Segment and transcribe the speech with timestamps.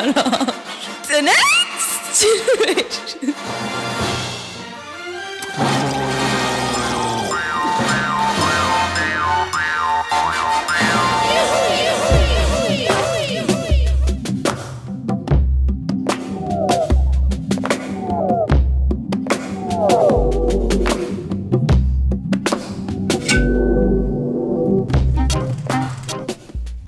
[0.00, 0.14] Orange.
[1.08, 3.34] The next generation.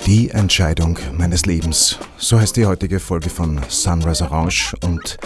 [0.07, 1.99] Die Entscheidung meines Lebens.
[2.25, 5.19] So heißt die heutige Folge von Sunrise Orange und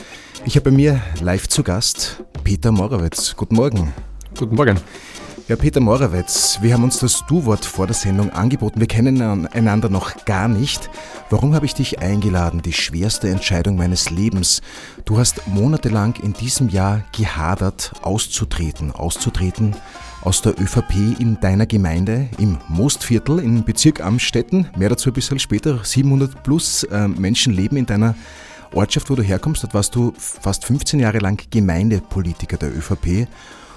[0.46, 3.36] ich habe bei mir live zu Gast Peter Morawetz.
[3.36, 3.92] Guten Morgen.
[4.36, 4.80] Guten Morgen.
[5.46, 8.80] Ja, Peter Morawetz, wir haben uns das Du-Wort vor der Sendung angeboten.
[8.80, 10.88] Wir kennen einander noch gar nicht.
[11.28, 12.62] Warum habe ich dich eingeladen?
[12.62, 14.62] Die schwerste Entscheidung meines Lebens.
[15.05, 18.91] Du hast monatelang in diesem Jahr gehadert, auszutreten.
[18.91, 19.77] Auszutreten
[20.26, 24.66] aus der ÖVP in deiner Gemeinde im Mostviertel im Bezirk Amstetten.
[24.77, 25.84] Mehr dazu ein bisschen später.
[25.84, 28.16] 700 plus äh, Menschen leben in deiner
[28.74, 29.62] Ortschaft, wo du herkommst.
[29.62, 33.28] Dort warst du fast 15 Jahre lang Gemeindepolitiker der ÖVP.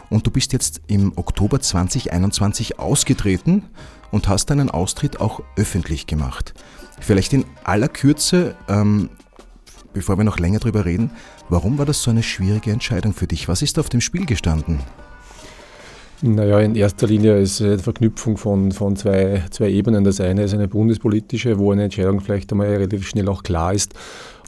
[0.10, 3.66] Und du bist jetzt im Oktober 2021 ausgetreten
[4.10, 6.56] und hast deinen Austritt auch öffentlich gemacht.
[7.00, 9.12] Vielleicht in aller Kürze, ähm,
[9.94, 11.12] bevor wir noch länger drüber reden,
[11.48, 13.48] warum war das so eine schwierige Entscheidung für dich?
[13.48, 14.80] Was ist auf dem Spiel gestanden?
[16.22, 20.04] Naja, in erster Linie ist es eine Verknüpfung von, von zwei, zwei Ebenen.
[20.04, 23.94] Das eine ist eine bundespolitische, wo eine Entscheidung vielleicht einmal relativ schnell auch klar ist.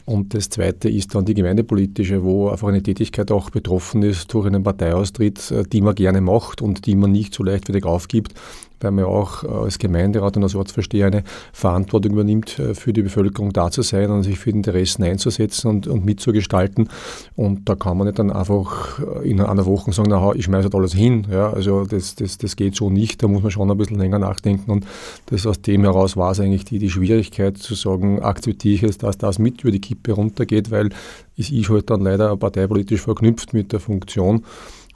[0.04, 4.46] Und das zweite ist dann die gemeindepolitische, wo einfach eine Tätigkeit auch betroffen ist durch
[4.46, 8.34] einen Parteiaustritt, äh, die man gerne macht und die man nicht so leichtfertig aufgibt,
[8.82, 13.02] weil man auch äh, als Gemeinderat und als Ortsversteher eine Verantwortung übernimmt, äh, für die
[13.02, 16.88] Bevölkerung da zu sein und sich für die Interessen einzusetzen und, und mitzugestalten.
[17.36, 20.64] Und da kann man nicht dann einfach äh, in einer Woche sagen, na, ich schmeiße
[20.64, 21.26] halt alles hin.
[21.30, 24.18] Ja, also das, das, das geht so nicht, da muss man schon ein bisschen länger
[24.18, 24.70] nachdenken.
[24.70, 24.86] Und
[25.26, 28.98] das aus dem heraus war es eigentlich die, die Schwierigkeit zu sagen, akzeptiere ich es,
[28.98, 30.90] dass das mit über die Kippe runtergeht, weil
[31.36, 34.44] ist halt dann leider parteipolitisch verknüpft mit der Funktion.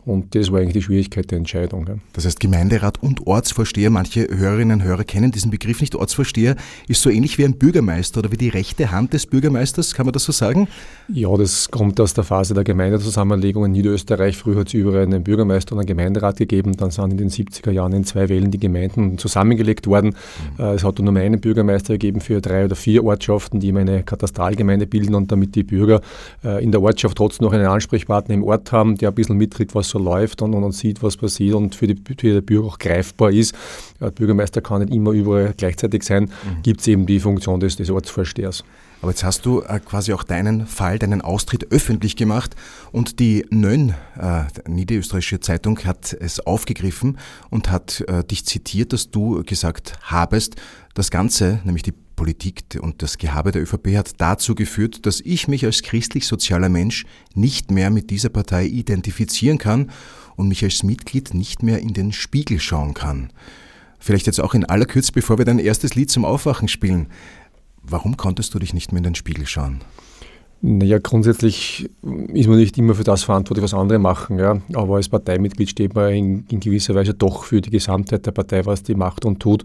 [0.07, 1.85] Und das war eigentlich die Schwierigkeit der Entscheidung.
[2.13, 5.97] Das heißt, Gemeinderat und Ortsvorsteher, manche Hörerinnen und Hörer kennen diesen Begriff nicht.
[5.97, 6.55] Ortsvorsteher
[6.87, 10.13] ist so ähnlich wie ein Bürgermeister oder wie die rechte Hand des Bürgermeisters, kann man
[10.13, 10.69] das so sagen?
[11.09, 14.37] Ja, das kommt aus der Phase der Gemeindezusammenlegung in Niederösterreich.
[14.37, 16.77] Früher hat es überall einen Bürgermeister und einen Gemeinderat gegeben.
[16.77, 20.15] Dann sind in den 70er Jahren in zwei Wellen die Gemeinden zusammengelegt worden.
[20.57, 20.65] Mhm.
[20.65, 24.05] Äh, es hat nur einen Bürgermeister gegeben für drei oder vier Ortschaften, die immer eine
[24.05, 26.01] Katastralgemeinde bilden und damit die Bürger
[26.45, 29.75] äh, in der Ortschaft trotzdem noch einen Ansprechpartner im Ort haben, der ein bisschen mitkriegt,
[29.75, 32.79] was so läuft und, und, sieht, was passiert und für die, für die Bürger auch
[32.79, 33.55] greifbar ist.
[34.01, 36.63] Der Bürgermeister kann nicht immer überall gleichzeitig sein, mhm.
[36.63, 38.65] gibt es eben die Funktion des, des Ortsvorstehers.
[39.03, 42.57] Aber jetzt hast du äh, quasi auch deinen Fall, deinen Austritt öffentlich gemacht
[42.93, 47.19] und die Nön, äh, niederösterreichische Zeitung, hat es aufgegriffen
[47.51, 50.57] und hat äh, dich zitiert, dass du gesagt habest,
[50.95, 55.47] das Ganze, nämlich die Politik und das Gehabe der ÖVP hat dazu geführt, dass ich
[55.47, 57.05] mich als christlich-sozialer Mensch
[57.35, 59.91] nicht mehr mit dieser Partei identifizieren kann
[60.35, 63.31] und mich als Mitglied nicht mehr in den Spiegel schauen kann.
[63.99, 67.09] Vielleicht jetzt auch in aller Kürze, bevor wir dein erstes Lied zum Aufwachen spielen.
[67.83, 69.81] Warum konntest du dich nicht mehr in den Spiegel schauen?
[70.63, 74.39] Naja, grundsätzlich ist man nicht immer für das verantwortlich, was andere machen.
[74.39, 74.61] Ja.
[74.73, 78.65] Aber als Parteimitglied steht man in, in, gewisser Weise doch für die Gesamtheit der Partei,
[78.65, 79.65] was die macht und tut.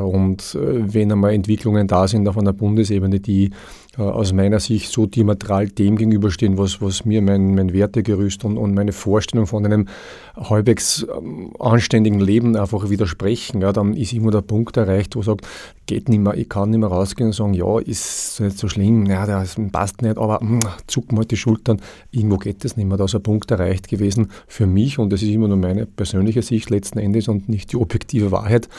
[0.00, 3.50] Und äh, wenn einmal Entwicklungen da sind auf einer Bundesebene, die
[3.98, 8.72] aus meiner Sicht so diametral dem gegenüberstehen, was, was mir mein, mein Wertegerüst und, und
[8.72, 9.86] meine Vorstellung von einem
[10.34, 15.44] halbwegs ähm, anständigen Leben einfach widersprechen, ja, dann ist immer der Punkt erreicht, wo sage,
[15.86, 19.04] geht nicht mehr, ich kann nicht mehr rausgehen und sagen, ja, ist nicht so schlimm,
[19.04, 21.78] ja, das passt nicht, aber mh, hm, zucken halt die Schultern.
[22.10, 22.96] Irgendwo geht das nicht mehr.
[22.96, 26.40] Da ist ein Punkt erreicht gewesen für mich und das ist immer nur meine persönliche
[26.40, 28.70] Sicht letzten Endes und nicht die objektive Wahrheit,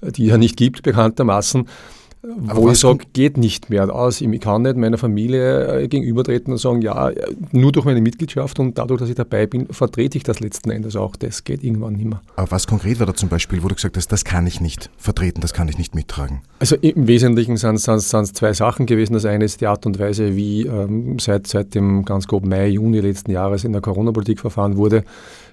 [0.00, 1.66] die ja nicht gibt, bekanntermaßen
[2.22, 4.20] wo ich sage, geht nicht mehr aus.
[4.20, 7.10] Ich kann nicht meiner Familie äh, gegenübertreten und sagen, ja,
[7.52, 10.96] nur durch meine Mitgliedschaft und dadurch, dass ich dabei bin, vertrete ich das letzten Endes
[10.96, 11.16] auch.
[11.16, 12.20] Das geht irgendwann nicht mehr.
[12.36, 14.90] Aber was konkret war da zum Beispiel, wo du gesagt hast, das kann ich nicht
[14.98, 16.42] vertreten, das kann ich nicht mittragen?
[16.58, 19.14] Also im Wesentlichen sind es zwei Sachen gewesen.
[19.14, 22.68] Das eine ist die Art und Weise, wie ähm, seit, seit dem ganz grob Mai,
[22.68, 25.04] Juni letzten Jahres in der Corona-Politik verfahren wurde.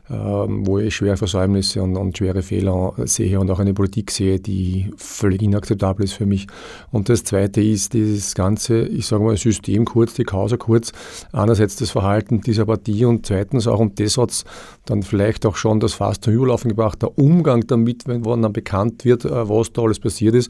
[0.09, 4.39] Ähm, wo ich schwere Versäumnisse und, und, schwere Fehler sehe und auch eine Politik sehe,
[4.39, 6.47] die völlig inakzeptabel ist für mich.
[6.93, 10.93] Und das Zweite ist dieses ganze, ich sage mal, System kurz, die Causa kurz,
[11.33, 14.45] einerseits das Verhalten dieser Partie und zweitens auch, und das hat
[14.85, 19.03] dann vielleicht auch schon das Fass zum Überlaufen gebracht, der Umgang damit, wenn dann bekannt
[19.03, 20.49] wird, äh, was da alles passiert ist,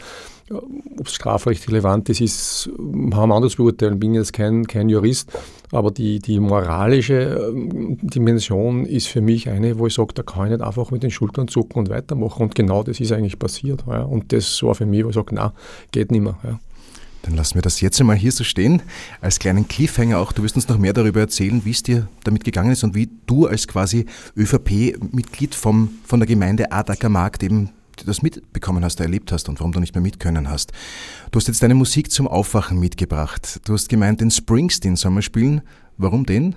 [0.50, 2.70] ob es strafrechtlich relevant ist, ist,
[3.14, 4.00] haben anders beurteilen.
[4.00, 5.32] Bin jetzt kein, kein Jurist,
[5.72, 10.46] aber die, die moralische ähm, Dimension ist für mich eine, wo ich sage, da kann
[10.46, 12.44] ich nicht einfach mit den Schultern zucken und weitermachen.
[12.44, 13.84] Und genau das ist eigentlich passiert.
[13.88, 14.04] Ja.
[14.04, 15.54] Und das war für mich, wo ich sage, na,
[15.92, 16.38] geht nicht mehr.
[16.44, 16.60] Ja.
[17.24, 18.82] Dann lassen wir das jetzt einmal hier so stehen,
[19.20, 20.32] als kleinen Cliffhanger auch.
[20.32, 23.10] Du wirst uns noch mehr darüber erzählen, wie es dir damit gegangen ist und wie
[23.26, 24.06] du als quasi
[24.38, 27.72] ÖVP-Mitglied von der Gemeinde Adacker Markt eben
[28.06, 30.72] das mitbekommen hast, erlebt hast und warum du nicht mehr mitkönnen hast.
[31.32, 33.62] Du hast jetzt deine Musik zum Aufwachen mitgebracht.
[33.66, 35.62] Du hast gemeint, den Springsteen soll man spielen.
[35.98, 36.56] Warum den?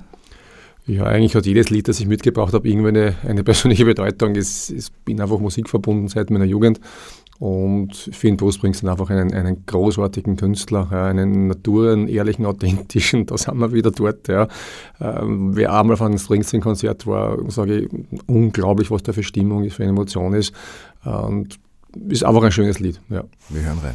[0.86, 4.34] Ja, eigentlich hat jedes Lied, das ich mitgebracht habe, irgendwie eine, eine persönliche Bedeutung.
[4.34, 6.80] Ich, ich bin einfach musikverbunden seit meiner Jugend
[7.40, 13.38] und finde Bruce Springsteen einfach einen, einen großartigen Künstler, ja, einen naturen, ehrlichen, authentischen, da
[13.38, 14.28] sind wir wieder dort.
[14.28, 14.46] Ja.
[15.00, 17.88] Ähm, wer einmal von einem Springsteen-Konzert war, sage ich,
[18.26, 20.52] unglaublich, was da für Stimmung ist, für eine Emotion ist.
[21.04, 21.58] Und
[22.08, 23.00] ist einfach ein schönes Lied.
[23.08, 23.24] Ja.
[23.48, 23.94] Wir hören rein.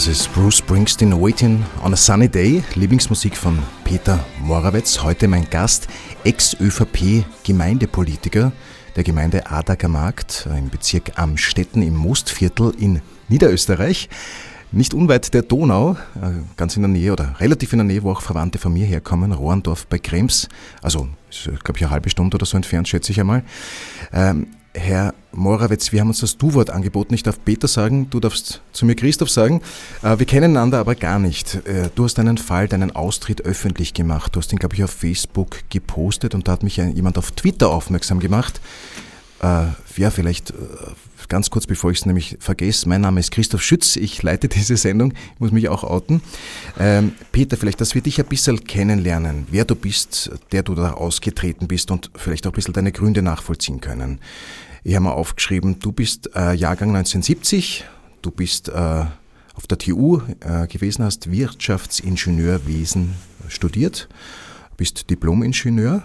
[0.00, 5.02] Das ist Bruce Springsteen Waiting on a Sunny Day, Lieblingsmusik von Peter Morawetz.
[5.02, 5.88] Heute mein Gast,
[6.24, 8.50] Ex-ÖVP-Gemeindepolitiker
[8.96, 14.08] der Gemeinde Adager Markt im Bezirk Amstetten im Mostviertel in Niederösterreich.
[14.72, 18.12] Nicht unweit der Donau, äh, ganz in der Nähe oder relativ in der Nähe, wo
[18.12, 20.48] auch Verwandte von mir herkommen, Rohrendorf bei Krems,
[20.80, 21.10] also
[21.62, 23.42] glaube ich eine halbe Stunde oder so entfernt, schätze ich einmal.
[24.14, 27.12] Ähm, Herr Morawetz, wir haben uns das Du-Wort angeboten.
[27.14, 29.62] Ich darf Peter sagen, du darfst zu mir Christoph sagen.
[30.02, 31.66] Äh, wir kennen einander aber gar nicht.
[31.66, 34.34] Äh, du hast deinen Fall, deinen Austritt öffentlich gemacht.
[34.34, 37.68] Du hast ihn, glaube ich, auf Facebook gepostet und da hat mich jemand auf Twitter
[37.70, 38.60] aufmerksam gemacht.
[39.42, 40.54] Äh, ja, vielleicht
[41.30, 42.86] ganz kurz, bevor ich es nämlich vergesse.
[42.88, 43.96] Mein Name ist Christoph Schütz.
[43.96, 45.12] Ich leite diese Sendung.
[45.34, 46.20] Ich muss mich auch outen.
[46.78, 50.92] Ähm, Peter, vielleicht, dass wir dich ein bisschen kennenlernen, wer du bist, der du da
[50.92, 54.18] ausgetreten bist und vielleicht auch ein bisschen deine Gründe nachvollziehen können.
[54.82, 57.84] Ich habe mal aufgeschrieben, du bist äh, Jahrgang 1970,
[58.22, 58.72] du bist äh,
[59.54, 63.14] auf der TU äh, gewesen, hast Wirtschaftsingenieurwesen
[63.48, 64.08] studiert,
[64.76, 66.02] bist Diplomingenieur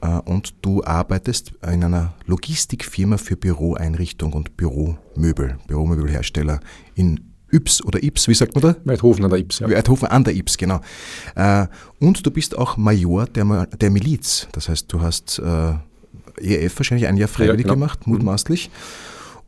[0.00, 6.60] und du arbeitest in einer Logistikfirma für Büroeinrichtung und Büromöbel, Büromöbelhersteller
[6.94, 7.20] in
[7.52, 8.76] Yps oder Ips, wie sagt man da?
[8.84, 9.70] Weidhofen an der Ips, ja.
[9.70, 10.80] Weidhofen an der Ips, genau.
[11.34, 11.66] Äh,
[12.00, 14.48] und du bist auch Major der, der Miliz.
[14.52, 15.74] Das heißt, du hast äh,
[16.40, 17.74] EF wahrscheinlich ein Jahr freiwillig ja, genau.
[17.74, 18.70] gemacht, mutmaßlich.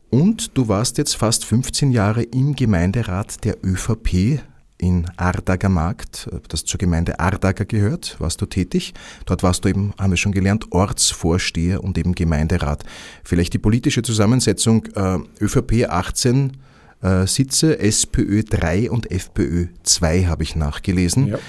[0.09, 4.41] Und du warst jetzt fast 15 Jahre im Gemeinderat der ÖVP
[4.79, 8.93] in Ardager Markt, das zur Gemeinde Ardager gehört, warst du tätig.
[9.25, 12.83] Dort warst du eben, haben wir schon gelernt, Ortsvorsteher und eben Gemeinderat.
[13.23, 16.57] Vielleicht die politische Zusammensetzung äh, ÖVP 18
[17.01, 21.27] äh, Sitze, SPÖ 3 und FPÖ 2 habe ich nachgelesen.
[21.27, 21.39] Ja.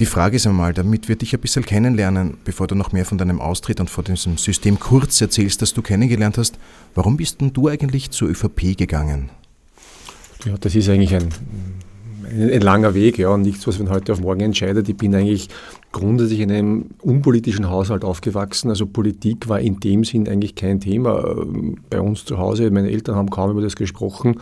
[0.00, 3.18] Die Frage ist einmal, damit wir dich ein bisschen kennenlernen, bevor du noch mehr von
[3.18, 6.58] deinem Austritt und von diesem System kurz erzählst, das du kennengelernt hast,
[6.94, 9.30] warum bist denn du eigentlich zur ÖVP gegangen?
[10.44, 11.30] Ja, das ist eigentlich ein,
[12.30, 14.88] ein, ein langer Weg, ja, und nichts, was man heute auf morgen entscheidet.
[14.88, 15.48] Ich bin eigentlich
[15.92, 18.70] grundsätzlich in einem unpolitischen Haushalt aufgewachsen.
[18.70, 21.44] Also Politik war in dem Sinn eigentlich kein Thema
[21.90, 22.70] bei uns zu Hause.
[22.70, 24.40] Meine Eltern haben kaum über das gesprochen.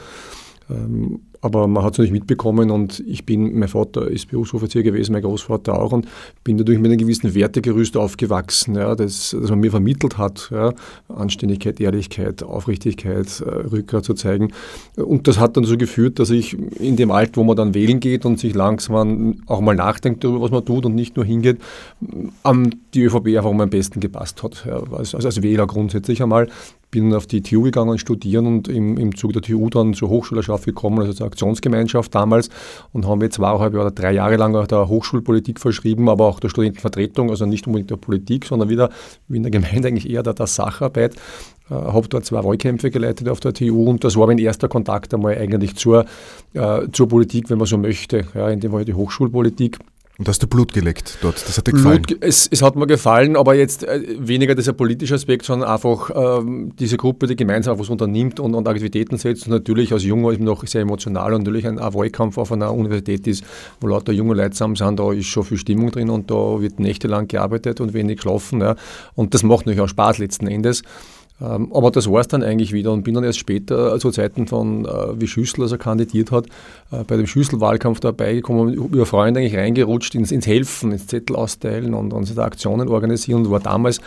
[1.46, 5.22] Aber man hat es nicht mitbekommen und ich bin, mein Vater ist Berufsoffizier gewesen, mein
[5.22, 6.08] Großvater auch und
[6.42, 10.72] bin dadurch mit einem gewissen Wertegerüst aufgewachsen, ja, das, das man mir vermittelt hat, ja,
[11.08, 14.52] Anständigkeit, Ehrlichkeit, Aufrichtigkeit, äh, Rückgrat zu zeigen.
[14.96, 18.00] Und das hat dann so geführt, dass ich in dem Alter, wo man dann wählen
[18.00, 21.58] geht und sich langsam auch mal nachdenkt darüber, was man tut und nicht nur hingeht,
[22.42, 26.48] an die ÖVP einfach am besten gepasst hat, ja, also als Wähler grundsätzlich einmal
[27.02, 30.64] bin auf die TU gegangen studieren und im, im Zug der TU dann zur Hochschulerschaft
[30.64, 32.48] gekommen, also zur Aktionsgemeinschaft damals
[32.92, 36.48] und haben wir zweieinhalb oder drei Jahre lang auch der Hochschulpolitik verschrieben, aber auch der
[36.48, 38.90] Studentenvertretung, also nicht unbedingt der Politik, sondern wieder
[39.28, 41.14] wie in der Gemeinde eigentlich eher der, der Sacharbeit.
[41.68, 45.12] Äh, habe dort zwei Wahlkämpfe geleitet auf der TU und das war mein erster Kontakt
[45.12, 46.06] einmal eigentlich zur,
[46.54, 48.24] äh, zur Politik, wenn man so möchte.
[48.34, 49.78] Ja, in dem war die Hochschulpolitik.
[50.18, 51.36] Und hast du Blut geleckt dort?
[51.46, 52.02] Das hat dir gefallen?
[52.02, 56.10] Blut, es, es, hat mir gefallen, aber jetzt äh, weniger dieser politische Aspekt, sondern einfach
[56.14, 59.46] ähm, diese Gruppe, die gemeinsam was unternimmt und, und, Aktivitäten setzt.
[59.46, 62.72] Und natürlich als Junger ist noch sehr emotional und natürlich ein, ein Wahlkampf auf einer
[62.72, 63.44] Universität ist,
[63.80, 66.80] wo lauter junge Leute zusammen sind, da ist schon viel Stimmung drin und da wird
[66.80, 68.62] nächtelang gearbeitet und wenig geschlafen.
[68.62, 68.76] Ja.
[69.14, 70.82] Und das macht natürlich auch Spaß letzten Endes.
[71.40, 74.10] Ähm, aber das war es dann eigentlich wieder und bin dann erst später, äh, zu
[74.10, 76.46] Zeiten von, äh, wie Schüssel also kandidiert hat,
[76.90, 81.36] äh, bei dem Schüsselwahlkampf dabei gekommen über Freunde eigentlich reingerutscht ins, ins Helfen, ins Zettel
[81.36, 84.00] austeilen und, und Aktionen organisieren und war damals,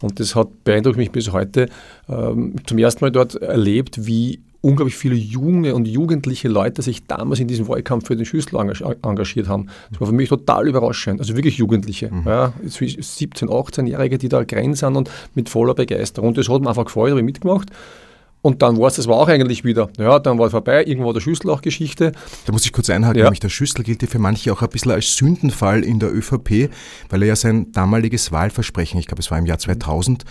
[0.00, 1.68] und das hat beeindruckt mich bis heute,
[2.08, 7.38] ähm, zum ersten Mal dort erlebt, wie unglaublich viele junge und jugendliche Leute sich damals
[7.38, 9.68] in diesem Wahlkampf für den Schüssel engagiert haben.
[9.90, 11.20] Das war für mich total überraschend.
[11.20, 12.24] Also wirklich Jugendliche, mhm.
[12.26, 16.30] ja, 17-, 18-Jährige, die da grenzen und mit voller Begeisterung.
[16.30, 17.70] Und das hat mir einfach gefreut, habe ich mitgemacht.
[18.46, 19.90] Und dann war es, das war auch eigentlich wieder.
[19.98, 22.12] Ja, dann war es vorbei, irgendwo der Schüssel auch Geschichte.
[22.44, 23.24] Da muss ich kurz einhaken, ja.
[23.24, 26.70] nämlich der Schüssel gilt ja für manche auch ein bisschen als Sündenfall in der ÖVP,
[27.08, 30.22] weil er ja sein damaliges Wahlversprechen, ich glaube es war im Jahr 2000,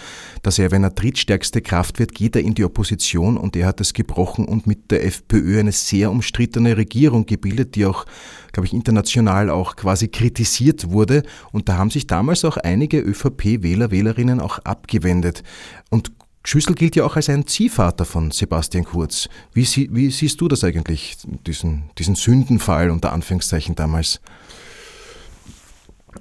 [0.43, 3.81] dass er, wenn er drittstärkste Kraft wird, geht er in die Opposition und er hat
[3.81, 8.05] es gebrochen und mit der FPÖ eine sehr umstrittene Regierung gebildet, die auch,
[8.53, 11.24] glaube ich, international auch quasi kritisiert wurde.
[11.51, 15.43] Und da haben sich damals auch einige ÖVP-Wähler, Wählerinnen auch abgewendet.
[15.89, 16.12] Und
[16.45, 19.27] Schüssel gilt ja auch als ein Ziehvater von Sebastian Kurz.
[19.53, 24.21] Wie, sie, wie siehst du das eigentlich, diesen, diesen Sündenfall unter Anführungszeichen damals?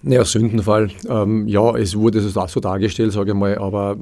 [0.03, 3.97] Naja, Sündenfall, ähm, ja, es wurde so, so dargestellt, sage ich mal, aber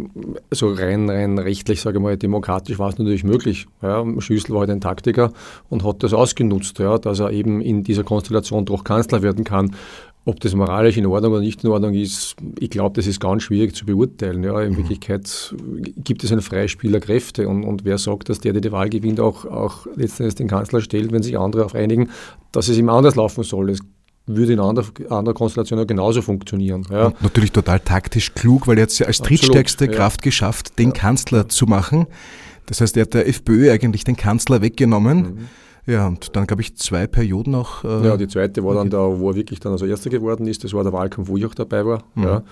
[0.50, 3.67] so rein, rein rechtlich, sage ich mal, demokratisch war es natürlich möglich.
[3.83, 4.05] Ja.
[4.19, 5.33] Schüssel war halt ein Taktiker
[5.69, 9.76] und hat das ausgenutzt, ja, dass er eben in dieser Konstellation doch Kanzler werden kann.
[10.25, 13.43] Ob das moralisch in Ordnung oder nicht in Ordnung ist, ich glaube, das ist ganz
[13.43, 14.45] schwierig zu beurteilen.
[14.45, 14.76] Ja, in mhm.
[14.76, 15.55] Wirklichkeit
[15.97, 18.88] gibt es ein Freispiel der Kräfte und, und wer sagt, dass der, der die Wahl
[18.88, 22.11] gewinnt, auch, auch letztendlich den Kanzler stellt, wenn sich andere auf einigen,
[22.52, 23.69] dass es ihm anders laufen soll.
[23.69, 23.81] Das
[24.26, 26.87] würde in anderer, anderer Konstellation ja genauso funktionieren.
[26.88, 27.12] Ja.
[27.21, 29.91] natürlich total taktisch klug, weil er hat es ja als drittstärkste ja.
[29.91, 30.95] Kraft geschafft, den ja.
[30.95, 32.07] Kanzler zu machen.
[32.67, 35.19] Das heißt, er hat der FPÖ eigentlich den Kanzler weggenommen.
[35.19, 35.49] Mhm
[35.85, 37.83] ja, und dann gab ich zwei Perioden auch.
[37.83, 40.62] Äh ja, die zweite war dann da, wo er wirklich dann also Erster geworden ist.
[40.62, 42.05] Das war der Wahlkampf, wo ich auch dabei war.
[42.15, 42.23] Mhm.
[42.23, 42.43] Ja.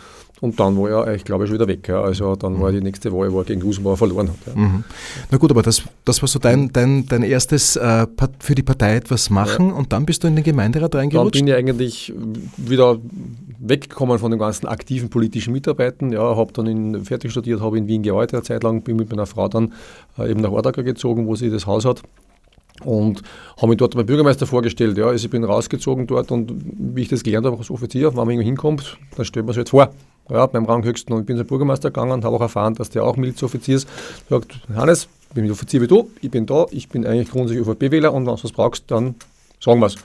[0.41, 1.87] Und dann war er, ich glaube, schon wieder weg.
[1.87, 2.03] Ja.
[2.03, 2.61] Also dann mhm.
[2.61, 4.37] war die nächste Wahl, wo er gegen Gusenbauer verloren hat.
[4.47, 4.61] Ja.
[4.61, 4.83] Mhm.
[5.31, 8.09] Na gut, aber das, das war so dein, dein, dein erstes äh,
[8.41, 11.37] für die Partei etwas machen und dann bist du in den Gemeinderat reingerutscht?
[11.37, 12.13] Dann bin ich eigentlich
[12.57, 12.99] wieder
[13.61, 16.11] weggekommen von den ganzen aktiven politischen Mitarbeitern.
[16.11, 19.09] Ja, habe dann in, fertig studiert, habe in Wien gearbeitet eine Zeit lang, bin mit
[19.09, 19.73] meiner Frau dann
[20.19, 22.03] äh, eben nach Ordacker gezogen, wo sie das Haus hat
[22.85, 23.23] und
[23.57, 24.99] habe mich dort beim Bürgermeister vorgestellt.
[24.99, 28.17] Ja, also ich bin rausgezogen dort und wie ich das gelernt habe als Offizier, wenn
[28.17, 29.91] man irgendwo hinkommt, dann stellt man sich jetzt vor.
[30.29, 33.05] Ja, beim Ranghöchsten und ich bin zum Bürgermeister gegangen und habe auch erfahren, dass der
[33.05, 33.89] auch Milizoffizier ist.
[34.29, 38.13] Sagt, Hannes, ich bin Offizier wie du, ich bin da, ich bin eigentlich grundsätzlich ÖVP-Wähler
[38.13, 39.17] und wenn du was brauchst, dann
[39.59, 39.97] sagen wir es.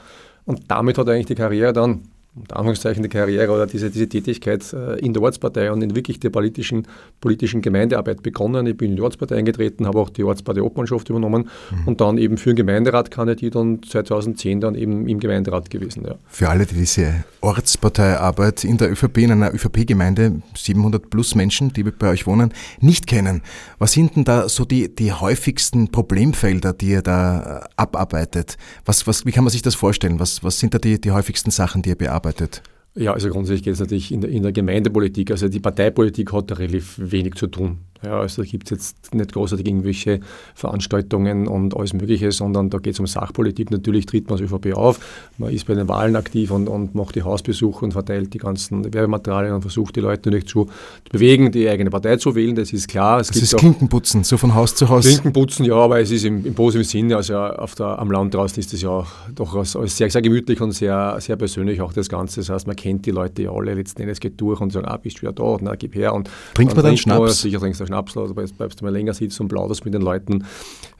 [0.45, 2.01] Und damit hat eigentlich die Karriere dann
[2.35, 6.19] unter Anführungszeichen die Karriere oder diese, diese Tätigkeit äh, in der Ortspartei und in wirklich
[6.19, 6.85] der politischen,
[7.21, 8.67] politischen Gemeindearbeit begonnen.
[8.67, 11.87] Ich bin in die Ortspartei eingetreten, habe auch die Ortspartei Obmannschaft übernommen mhm.
[11.87, 16.03] und dann eben für den Gemeinderat kandidiert und 2010 dann eben im Gemeinderat gewesen.
[16.05, 16.15] Ja.
[16.27, 21.83] Für alle, die diese Ortsparteiarbeit in der ÖVP, in einer ÖVP-Gemeinde, 700 plus Menschen, die
[21.83, 23.43] bei euch wohnen, nicht kennen,
[23.79, 28.57] was sind denn da so die, die häufigsten Problemfelder, die ihr da äh, abarbeitet?
[28.83, 30.19] Was, was, wie kann man sich das vorstellen?
[30.19, 32.24] Was, was sind da die, die häufigsten Sachen, die ihr bearbeitet?
[32.25, 32.61] Gearbeitet?
[32.95, 35.31] Ja, also grundsätzlich geht es natürlich in der, in der Gemeindepolitik.
[35.31, 37.79] Also die Parteipolitik hat da relativ wenig zu tun.
[38.03, 40.19] Ja, also da gibt es jetzt nicht großartig irgendwelche
[40.53, 43.71] Veranstaltungen und alles Mögliche, sondern da geht es um Sachpolitik.
[43.71, 44.99] Natürlich tritt man als ÖVP auf,
[45.37, 48.93] man ist bei den Wahlen aktiv und, und macht die Hausbesuche und verteilt die ganzen
[48.93, 50.67] Werbematerialien und versucht die Leute natürlich zu
[51.09, 53.19] bewegen, die eigene Partei zu wählen, das ist klar.
[53.19, 55.05] Es das ist Klinkenputzen, so von Haus zu Haus.
[55.05, 58.59] Klinkenputzen, ja, aber es ist im, im positiven Sinne, also auf der, am Land draußen
[58.59, 62.09] ist es ja doch als, als sehr, sehr gemütlich und sehr, sehr persönlich auch das
[62.09, 62.41] Ganze.
[62.41, 64.97] Das heißt, man kennt die Leute ja alle letzten Endes, geht durch und sagt, ah,
[64.97, 66.13] bist du wieder da, na, gib her.
[66.13, 67.41] Und Trinkt man dann Schnaps?
[67.41, 70.01] Sicher trinkst du ein Schnapsel oder bleibst du mal länger sitzen und plauderst mit den
[70.01, 70.45] Leuten.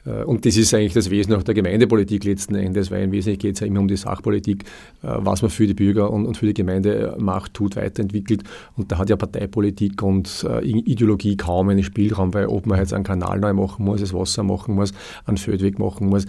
[0.04, 3.40] Äh, und das ist eigentlich das Wesen auch der Gemeindepolitik letzten Endes, weil im Wesentlichen
[3.40, 4.64] geht es ja immer um die Sachpolitik,
[5.02, 8.42] äh, was man für die Bürger und für die Gemeinde macht, tut, weiterentwickelt.
[8.76, 13.04] Und da hat ja Parteipolitik und Ideologie kaum einen Spielraum, weil ob man jetzt einen
[13.04, 14.92] Kanal neu machen muss, das Wasser machen muss,
[15.24, 16.26] einen Feldweg machen muss,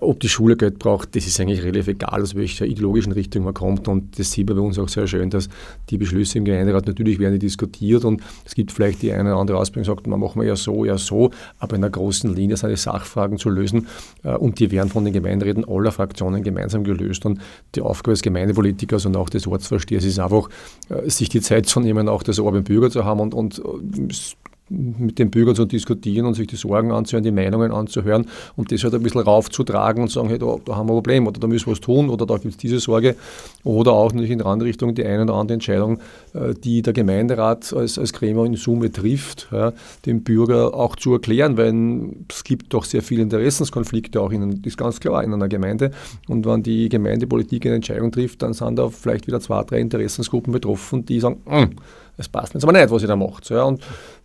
[0.00, 3.54] ob die Schule Geld braucht, das ist eigentlich relativ egal, aus welcher ideologischen Richtung man
[3.54, 3.88] kommt.
[3.88, 5.48] Und das sieht man bei uns auch sehr schön, dass
[5.90, 9.58] die Beschlüsse im Gemeinderat natürlich werden diskutiert und es gibt vielleicht die eine oder andere
[9.58, 12.70] Ausbildung, sagt, man machen wir ja so, ja so, aber in der großen Linie sind
[12.70, 13.86] die Sachfragen zu lösen
[14.22, 17.24] äh, und die werden von den Gemeinderäten aller Fraktionen gemeinsam gelöst.
[17.26, 17.40] Und
[17.74, 20.48] die Aufgabe des Gemeindepolitikers und auch des Ortsvorstehers ist einfach,
[20.88, 23.58] äh, sich die Zeit zu nehmen, auch das Ohr beim Bürger zu haben und, und
[23.58, 24.08] äh,
[24.70, 28.84] mit den Bürgern zu diskutieren und sich die Sorgen anzuhören, die Meinungen anzuhören und das
[28.84, 31.46] halt ein bisschen raufzutragen und sagen, hey, da, da haben wir ein Problem oder da
[31.46, 33.16] müssen wir was tun oder da gibt es diese Sorge
[33.64, 35.98] oder auch natürlich in der anderen Richtung die eine oder andere Entscheidung,
[36.34, 39.72] äh, die der Gemeinderat als, als Gremium in Summe trifft, ja,
[40.06, 44.78] dem Bürger auch zu erklären, weil es gibt doch sehr viele Interessenskonflikte auch in, ist
[44.78, 45.90] ganz klar in einer Gemeinde
[46.28, 50.52] und wenn die Gemeindepolitik eine Entscheidung trifft, dann sind da vielleicht wieder zwei, drei Interessensgruppen
[50.52, 51.70] betroffen, die sagen, hm,
[52.18, 53.48] es passt mir jetzt aber nicht, was ihr da macht.
[53.48, 53.80] Ja, und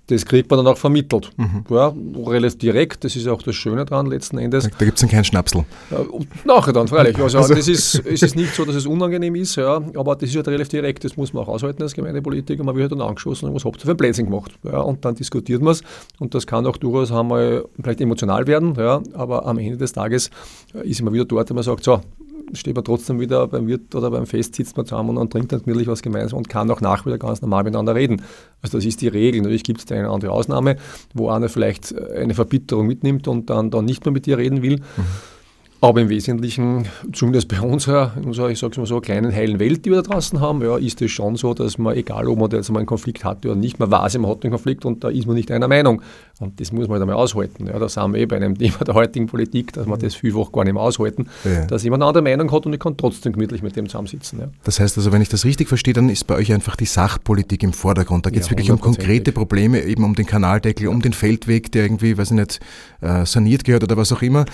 [0.07, 1.31] das kriegt man dann auch vermittelt.
[1.38, 1.63] Mhm.
[1.69, 1.93] Ja,
[2.25, 4.65] relativ direkt, das ist auch das Schöne daran letzten Endes.
[4.65, 5.63] Da, da gibt es dann keinen Schnapsel.
[6.43, 7.17] Nachher dann, freilich.
[7.17, 7.53] Also, also.
[7.53, 10.48] Das ist, es ist nicht so, dass es unangenehm ist, ja, aber das ist halt
[10.50, 12.63] relativ direkt, das muss man auch aushalten als Gemeindepolitiker.
[12.63, 14.51] Man wird halt dann angeschossen und was habt ihr für ein Blödsinn gemacht?
[14.63, 15.81] Ja, und dann diskutiert man es
[16.19, 20.29] und das kann auch durchaus einmal vielleicht emotional werden, ja, aber am Ende des Tages
[20.83, 22.01] ist man wieder dort, wenn man sagt, so,
[22.53, 25.62] steht man trotzdem wieder beim Wirt oder beim Fest, sitzt man zusammen und trinkt dann
[25.63, 28.21] gemütlich was gemeinsam und kann auch nach wieder ganz normal miteinander reden.
[28.62, 29.41] Also das ist die Regel.
[29.41, 30.77] Natürlich gibt es da eine andere Ausnahme,
[31.13, 34.77] wo einer vielleicht eine Verbitterung mitnimmt und dann, dann nicht mehr mit dir reden will.
[34.77, 35.05] Mhm.
[35.83, 39.89] Aber im Wesentlichen, zumindest bei unserer, unserer ich sage mal so, kleinen heilen Welt, die
[39.89, 42.55] wir da draußen haben, ja, ist es schon so, dass man, egal ob man da
[42.55, 45.09] jetzt mal einen Konflikt hat oder nicht, man weiß, man hat einen Konflikt und da
[45.09, 46.01] ist man nicht einer Meinung.
[46.39, 47.67] Und das muss man halt einmal aushalten.
[47.67, 50.53] Ja, da sind wir eh bei einem Thema der heutigen Politik, dass man das vielfach
[50.53, 51.65] gar nicht mehr aushalten, ja.
[51.65, 54.39] dass jemand eine andere Meinung hat und ich kann trotzdem gemütlich mit dem zusammensitzen.
[54.39, 54.47] Ja.
[54.63, 57.61] Das heißt also, wenn ich das richtig verstehe, dann ist bei euch einfach die Sachpolitik
[57.61, 58.25] im Vordergrund.
[58.25, 61.84] Da geht es wirklich um konkrete Probleme, eben um den Kanaldeckel, um den Feldweg, der
[61.84, 62.60] irgendwie, weiß ich nicht,
[63.01, 64.45] äh, saniert gehört oder was auch immer.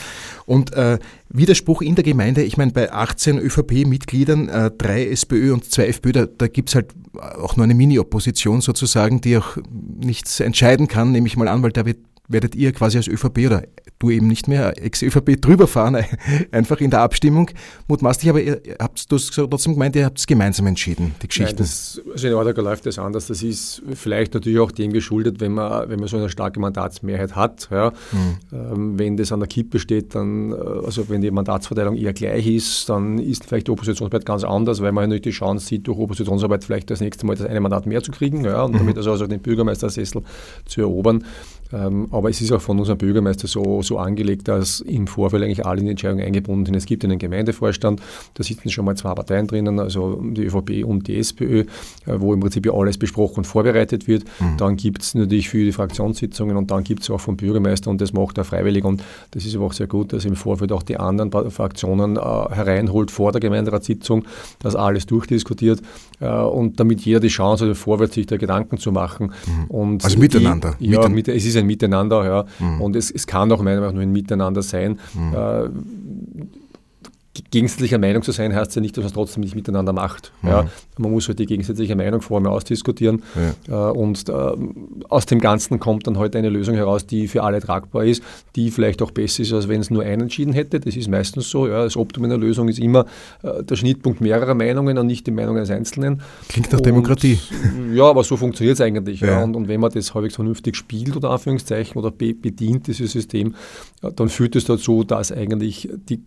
[0.48, 0.98] Und äh,
[1.32, 6.12] Widerspruch in der Gemeinde, ich meine, bei 18 ÖVP-Mitgliedern, äh, drei SPÖ und zwei FPÖ,
[6.12, 9.58] da, da gibt es halt auch nur eine Mini-Opposition sozusagen, die auch
[10.00, 13.40] nichts entscheiden kann, nehme ich mal an, weil da wird werdet ihr quasi als ÖVP
[13.48, 13.64] oder
[13.98, 15.98] du eben nicht mehr ex-ÖVP drüber fahren,
[16.52, 17.52] einfach in der Abstimmung.
[17.88, 21.56] Mutmaßlich, aber ihr habt du hast trotzdem gemeint, ihr habt es gemeinsam entschieden, die Geschichten.
[21.56, 23.28] Nein, das, also in Order läuft das anders.
[23.28, 27.36] Das ist vielleicht natürlich auch dem geschuldet, wenn man, wenn man so eine starke Mandatsmehrheit
[27.36, 27.68] hat.
[27.72, 27.92] Ja.
[28.12, 29.00] Mhm.
[29.00, 32.88] wenn das an der Kippe steht, dann, äh, also wenn die Mandatsverteilung eher gleich ist,
[32.90, 36.64] dann ist vielleicht die Oppositionsarbeit ganz anders, weil man natürlich die Chance sieht, durch Oppositionsarbeit
[36.64, 38.78] vielleicht das nächste Mal das eine Mandat mehr zu kriegen ja, und mhm.
[38.80, 40.22] damit also, also den Bürgermeistersessel
[40.66, 41.24] zu erobern.
[41.72, 45.66] Ähm, aber es ist auch von unserem Bürgermeister so, so angelegt, dass im Vorfeld eigentlich
[45.66, 46.76] alle in die Entscheidung eingebunden sind.
[46.76, 48.02] Es gibt einen Gemeindevorstand,
[48.34, 51.66] da sitzen schon mal zwei Parteien drinnen, also die ÖVP und die SPÖ, äh,
[52.06, 54.24] wo im Prinzip ja alles besprochen und vorbereitet wird.
[54.40, 54.58] Mhm.
[54.58, 58.02] Dann gibt es natürlich für die Fraktionssitzungen und dann gibt es auch vom Bürgermeister und
[58.02, 58.84] das macht er freiwillig.
[58.84, 62.20] Und das ist aber auch sehr gut, dass im Vorfeld auch die anderen Fraktionen äh,
[62.20, 64.26] hereinholt vor der Gemeinderatssitzung,
[64.60, 65.82] dass alles durchdiskutiert
[66.20, 69.34] äh, und damit jeder die Chance hat, vorwärts sich da Gedanken zu machen.
[69.46, 69.66] Mhm.
[69.66, 70.76] Und also miteinander.
[70.80, 72.46] Die, ja, mit, es ist ein Miteinander, ja.
[72.60, 72.82] Mhm.
[72.82, 75.00] Und es, es kann auch meiner Meinung nach nur ein Miteinander sein.
[75.14, 75.34] Mhm.
[75.34, 75.70] Äh,
[77.44, 80.32] gegensätzlicher Meinung zu sein, heißt ja nicht, dass man es trotzdem nicht miteinander macht.
[80.42, 80.50] Mhm.
[80.50, 80.68] Ja.
[80.98, 83.24] Man muss halt die gegensätzliche Meinung vorher mal ausdiskutieren.
[83.68, 83.90] Ja.
[83.90, 84.34] Äh, und äh,
[85.10, 88.24] aus dem Ganzen kommt dann heute halt eine Lösung heraus, die für alle tragbar ist,
[88.56, 90.80] die vielleicht auch besser ist, als wenn es nur einen entschieden hätte.
[90.80, 91.68] Das ist meistens so.
[91.68, 91.84] Ja.
[91.84, 93.06] Das Optimum einer Lösung ist immer
[93.44, 96.22] äh, der Schnittpunkt mehrerer Meinungen und nicht die Meinung eines Einzelnen.
[96.50, 97.40] Klingt nach und, Demokratie.
[97.94, 99.22] Ja, aber so funktioniert es eigentlich.
[99.22, 99.44] Ja.
[99.44, 103.56] Und, und, wenn man das halbwegs vernünftig spielt, oder Anführungszeichen, oder bedient, dieses System,
[104.02, 106.22] dann führt es dazu, dass eigentlich die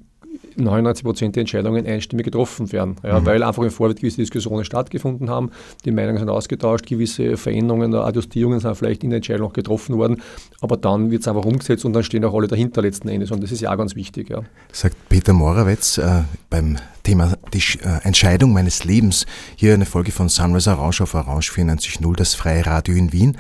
[0.57, 3.27] 99 Prozent der Entscheidungen einstimmig getroffen werden, ja, mhm.
[3.27, 5.51] weil einfach im Vorfeld gewisse Diskussionen stattgefunden haben,
[5.85, 9.97] die Meinungen sind ausgetauscht, gewisse Veränderungen oder Adjustierungen sind vielleicht in der Entscheidung noch getroffen
[9.97, 10.23] worden,
[10.61, 13.43] aber dann wird es einfach umgesetzt und dann stehen auch alle dahinter letzten Endes und
[13.43, 14.31] das ist ja auch ganz wichtig.
[14.31, 14.43] Ja.
[14.73, 19.27] Sagt Peter Morawetz äh, beim Thema die äh, Entscheidung meines Lebens.
[19.57, 23.37] Hier eine Folge von Sunrise Orange auf Orange 94.0, das freie Radio in Wien.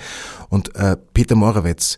[0.48, 1.96] Und äh, Peter Morawetz,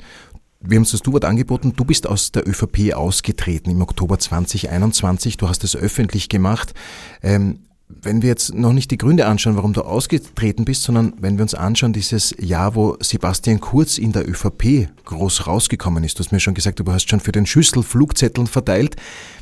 [0.67, 1.75] wir haben uns das Du-Wort angeboten.
[1.77, 5.37] Du bist aus der ÖVP ausgetreten im Oktober 2021.
[5.37, 6.73] Du hast es öffentlich gemacht.
[7.23, 11.37] Ähm, wenn wir jetzt noch nicht die Gründe anschauen, warum du ausgetreten bist, sondern wenn
[11.37, 16.19] wir uns anschauen, dieses Jahr, wo Sebastian Kurz in der ÖVP groß rausgekommen ist.
[16.19, 18.97] Du hast mir schon gesagt, du hast schon für den Schüssel Flugzetteln verteilt.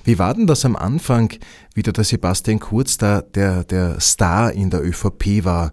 [0.05, 1.33] Wie war denn das am Anfang,
[1.75, 5.73] wie der Sebastian Kurz da der, der Star in der ÖVP war?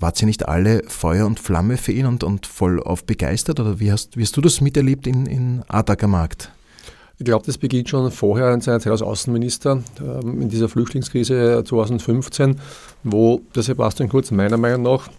[0.00, 3.60] Wart ihr nicht alle Feuer und Flamme für ihn und, und voll auf begeistert?
[3.60, 5.62] Oder wie hast, wie hast du das miterlebt in, in
[6.08, 6.50] Markt?
[7.18, 11.62] Ich glaube, das beginnt schon vorher in seiner Zeit als Außenminister, ähm, in dieser Flüchtlingskrise
[11.66, 12.56] 2015,
[13.04, 15.10] wo der Sebastian Kurz meiner Meinung nach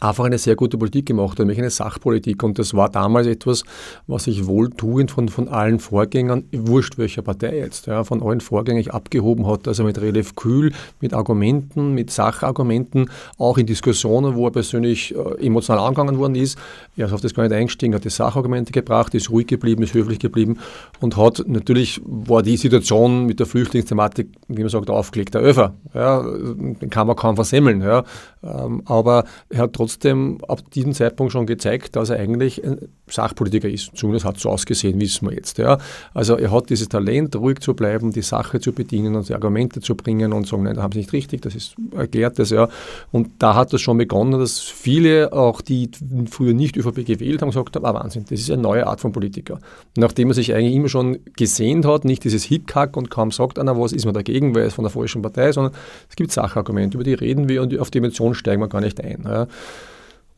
[0.00, 2.42] einfach eine sehr gute Politik gemacht hat, nämlich eine Sachpolitik.
[2.42, 3.64] Und das war damals etwas,
[4.06, 8.88] was sich wohltuend von, von allen Vorgängern, wurscht welcher Partei jetzt, ja, von allen Vorgängern
[8.88, 9.68] abgehoben hat.
[9.68, 15.46] Also mit relativ kühl, mit Argumenten, mit Sachargumenten, auch in Diskussionen, wo er persönlich äh,
[15.46, 16.58] emotional angegangen worden ist.
[16.96, 19.94] Er ist auf das gar nicht eingestiegen, hat die Sachargumente gebracht, ist ruhig geblieben, ist
[19.94, 20.58] höflich geblieben
[21.00, 25.74] und hat natürlich, war die Situation mit der Flüchtlingsthematik, wie man sagt, aufgelegt, der Öfer.
[25.94, 27.80] Ja, den kann man kaum versemmeln.
[27.80, 28.04] Ja.
[28.42, 33.68] Ähm, aber er hat trotzdem ab diesem Zeitpunkt schon gezeigt, dass er eigentlich ein Sachpolitiker
[33.68, 33.90] ist.
[33.94, 35.58] Zumindest hat es so ausgesehen, wissen wir jetzt.
[35.58, 35.78] Ja.
[36.14, 39.80] Also er hat dieses Talent, ruhig zu bleiben, die Sache zu bedienen und die Argumente
[39.80, 42.68] zu bringen und sagen, nein, da haben sie nicht richtig, das ist erklärt das, ja.
[43.10, 45.90] Und da hat das schon begonnen, dass viele, auch die
[46.30, 49.10] früher nicht ÖVP gewählt haben, gesagt haben, ah Wahnsinn, das ist eine neue Art von
[49.12, 49.58] Politiker.
[49.96, 53.78] Nachdem er sich eigentlich immer schon gesehen hat, nicht dieses Hickhack und kaum sagt einer
[53.78, 55.74] was, ist man dagegen, weil es von der falschen Partei, ist, sondern
[56.08, 59.00] es gibt Sachargumente, über die reden wir und auf die Emotionen steigen wir gar nicht
[59.00, 59.24] ein.
[59.24, 59.48] Ja.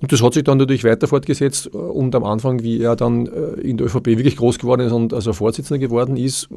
[0.00, 3.26] Und das hat sich dann natürlich weiter fortgesetzt äh, und am Anfang, wie er dann
[3.26, 6.48] äh, in der ÖVP wirklich groß geworden ist und also Vorsitzender geworden ist,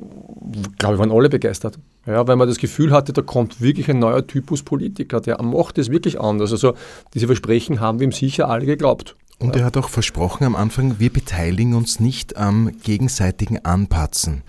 [0.78, 1.80] glaube ich, waren alle begeistert.
[2.06, 5.78] Ja, weil man das Gefühl hatte, da kommt wirklich ein neuer Typus Politiker, der macht
[5.78, 6.52] es wirklich anders.
[6.52, 6.74] Also
[7.14, 9.16] diese Versprechen haben wir ihm sicher alle geglaubt.
[9.40, 14.42] Und er hat auch versprochen am Anfang, wir beteiligen uns nicht am gegenseitigen Anpatzen.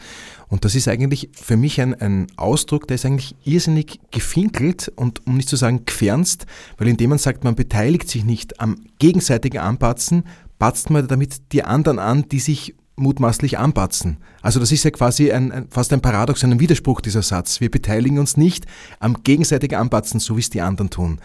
[0.48, 5.26] Und das ist eigentlich für mich ein, ein Ausdruck, der ist eigentlich irrsinnig gefinkelt und
[5.26, 6.46] um nicht zu sagen gefernst,
[6.78, 10.24] weil indem man sagt, man beteiligt sich nicht am gegenseitigen Anpatzen,
[10.58, 14.18] patzt man damit die anderen an, die sich mutmaßlich anpatzen.
[14.42, 17.61] Also das ist ja quasi ein, ein, fast ein Paradox, ein Widerspruch dieser Satz.
[17.61, 18.66] Wir beteiligen uns nicht
[18.98, 21.20] am gegenseitigen Anpatzen, so wie es die anderen tun.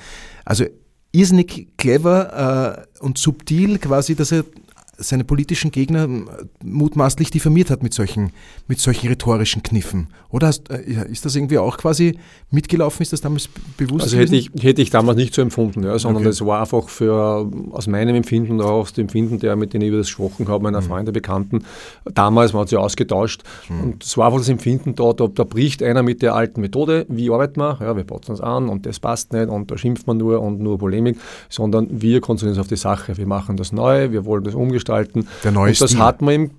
[0.46, 0.66] Also
[1.12, 4.44] irrsinnig clever äh, und subtil quasi, dass er
[4.98, 8.32] seine politischen Gegner äh, mutmaßlich diffamiert hat mit solchen,
[8.68, 10.08] mit solchen rhetorischen Kniffen.
[10.30, 12.20] Oder hast, äh, ist das irgendwie auch quasi
[12.52, 13.02] mitgelaufen?
[13.02, 14.04] Ist das damals bewusst?
[14.04, 16.50] Also hätte ich, hätte ich damals nicht so empfunden, ja, sondern es okay.
[16.50, 19.98] war einfach für, aus meinem Empfinden, auch aus dem Empfinden der, mit denen ich über
[19.98, 20.86] das gesprochen habe, meiner mhm.
[20.86, 21.64] Freunde, Bekannten,
[22.14, 23.82] damals, man hat sich ausgetauscht mhm.
[23.82, 27.06] und es war einfach das Empfinden da, da, da, bricht einer mit der alten Methode,
[27.10, 27.80] wie arbeiten wir?
[27.82, 30.60] Ja, wir patzen uns an und das passt nicht und da schimpft man nur und
[30.60, 31.18] nur Polemik,
[31.50, 33.18] sondern wir konzentrieren uns auf die Sache.
[33.18, 35.28] Wir machen das neu, wir wollen das umgestalten gestalten.
[35.44, 36.02] Der neue und das Stil.
[36.02, 36.52] hat man ihm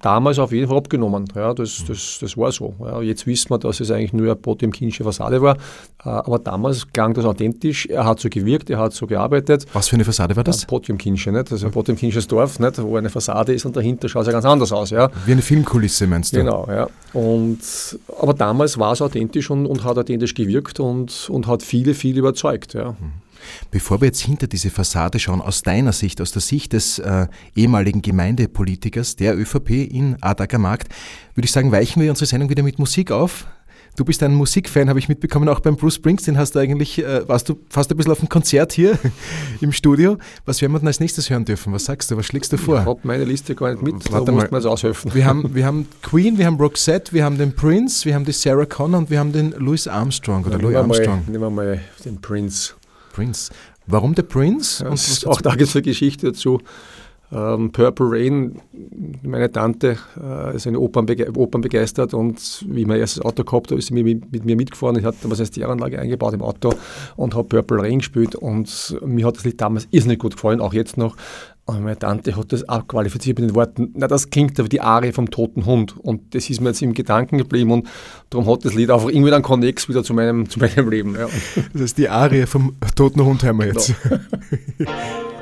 [0.00, 1.24] damals auf jeden Fall abgenommen.
[1.34, 2.74] Ja, das, das, das war so.
[2.80, 5.56] Ja, jetzt wissen wir, dass es eigentlich nur eine potemkinsche Fassade war.
[6.04, 7.86] Äh, aber damals klang das authentisch.
[7.86, 9.66] Er hat so gewirkt, er hat so gearbeitet.
[9.72, 10.66] Was für eine Fassade war das?
[10.66, 11.50] Potemkinsche, nicht?
[11.50, 12.80] Das ist ein potemkinsches Dorf, nicht?
[12.80, 14.90] wo eine Fassade ist und dahinter schaut es ja ganz anders aus.
[14.90, 15.10] Ja.
[15.26, 16.38] Wie eine Filmkulisse meinst du?
[16.38, 16.88] Genau, ja.
[17.12, 17.58] Und,
[18.20, 22.20] aber damals war es authentisch und, und hat authentisch gewirkt und, und hat viele, viele
[22.20, 22.74] überzeugt.
[22.74, 22.90] Ja.
[22.92, 23.27] Mhm.
[23.70, 27.26] Bevor wir jetzt hinter diese Fassade schauen, aus deiner Sicht, aus der Sicht des äh,
[27.54, 30.88] ehemaligen Gemeindepolitikers der ÖVP in Adager Markt,
[31.34, 33.46] würde ich sagen, weichen wir unsere Sendung wieder mit Musik auf.
[33.98, 37.28] Du bist ein Musikfan, habe ich mitbekommen, auch beim Bruce Springsteen hast du eigentlich, äh,
[37.28, 38.96] warst du fast ein bisschen auf dem Konzert hier
[39.60, 40.18] im Studio.
[40.44, 41.72] Was werden wir denn als nächstes hören dürfen?
[41.72, 42.78] Was sagst du, was schlägst du vor?
[42.78, 45.12] Ich habe meine Liste gar nicht mit, Warte da muss man aushelfen.
[45.14, 48.30] Wir haben, wir haben Queen, wir haben Roxette, wir haben den Prince, wir haben die
[48.30, 51.24] Sarah Connor und wir haben den Louis Armstrong oder Louis Armstrong.
[51.26, 52.74] nehmen wir mal den Prince.
[53.18, 53.50] Prince.
[53.88, 54.84] Warum der Prince?
[54.84, 56.60] Ja, auch da gibt es eine Geschichte dazu.
[57.32, 58.60] Ähm, Purple Rain,
[59.22, 63.70] meine Tante äh, ist eine Opernbege Opern begeistert und wie ich mein erstes Auto gehabt
[63.70, 64.96] habe, ist sie mit, mit mir mitgefahren.
[64.96, 66.72] Ich hatte damals eine Stereoanlage eingebaut im Auto
[67.16, 70.72] und habe Purple Rain gespielt und mir hat das Lied damals irrsinnig gut gefallen, auch
[70.72, 71.16] jetzt noch.
[71.68, 75.12] Und meine Tante hat das abqualifiziert mit den Worten, na das klingt aber die Arie
[75.12, 75.98] vom toten Hund.
[75.98, 77.86] Und das ist mir jetzt im Gedanken geblieben und
[78.30, 81.14] darum hat das Lied einfach irgendwie einen Konnex wieder zu meinem, zu meinem Leben.
[81.14, 81.28] Ja.
[81.74, 83.92] Das ist die Arie vom toten Hund haben wir jetzt.
[84.78, 84.90] Genau.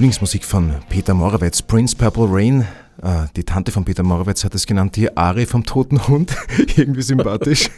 [0.00, 2.66] Lieblingsmusik von Peter Morawetz, Prince Purple Rain.
[3.02, 6.34] Äh, die Tante von Peter Morawetz hat es genannt, die Ari vom toten Hund.
[6.74, 7.68] Irgendwie sympathisch.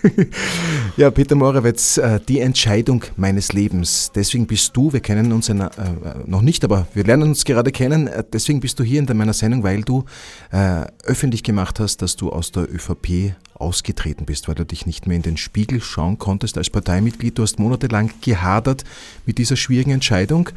[0.97, 4.13] ja, Peter Morawetz, äh, die Entscheidung meines Lebens.
[4.15, 5.69] Deswegen bist du, wir kennen uns äh,
[6.25, 8.09] noch nicht, aber wir lernen uns gerade kennen.
[8.33, 10.05] Deswegen bist du hier in meiner Sendung, weil du
[11.03, 15.17] öffentlich gemacht hast, dass du aus der ÖVP ausgetreten bist, weil du dich nicht mehr
[15.17, 17.37] in den Spiegel schauen konntest als Parteimitglied.
[17.37, 18.85] Du hast monatelang gehadert
[19.27, 20.51] mit dieser schwierigen Entscheidung.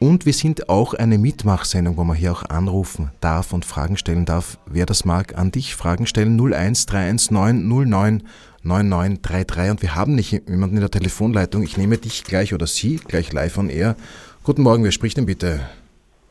[0.00, 4.24] Und wir sind auch eine Mitmachsendung, wo man hier auch anrufen darf und Fragen stellen
[4.24, 4.56] darf.
[4.64, 8.22] Wer das mag, an dich Fragen stellen 01319 09
[8.62, 9.70] 9933.
[9.72, 11.64] Und wir haben nicht jemanden in der Telefonleitung.
[11.64, 13.96] Ich nehme dich gleich oder Sie gleich live on air.
[14.44, 15.60] Guten Morgen, wer spricht denn bitte?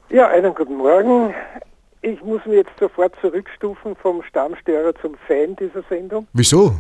[0.10, 1.34] Ja, einen guten Morgen.
[2.02, 6.28] Ich muss mich jetzt sofort zurückstufen vom Stammstörer zum Fan dieser Sendung.
[6.34, 6.76] Wieso?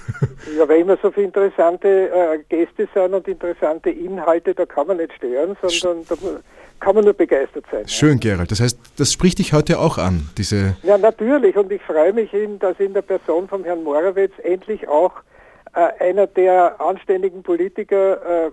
[0.56, 4.98] ja, weil immer so viele interessante äh, Gäste sind und interessante Inhalte, da kann man
[4.98, 6.16] nicht stören, sondern da
[6.80, 7.86] kann man nur begeistert sein.
[7.88, 8.32] Schön, ja.
[8.32, 8.50] Gerald.
[8.50, 10.76] Das heißt, das spricht dich heute auch an, diese...
[10.82, 11.56] Ja, natürlich.
[11.56, 15.12] Und ich freue mich, in, dass in der Person von Herrn Morawetz endlich auch
[15.74, 18.50] äh, einer der anständigen Politiker äh,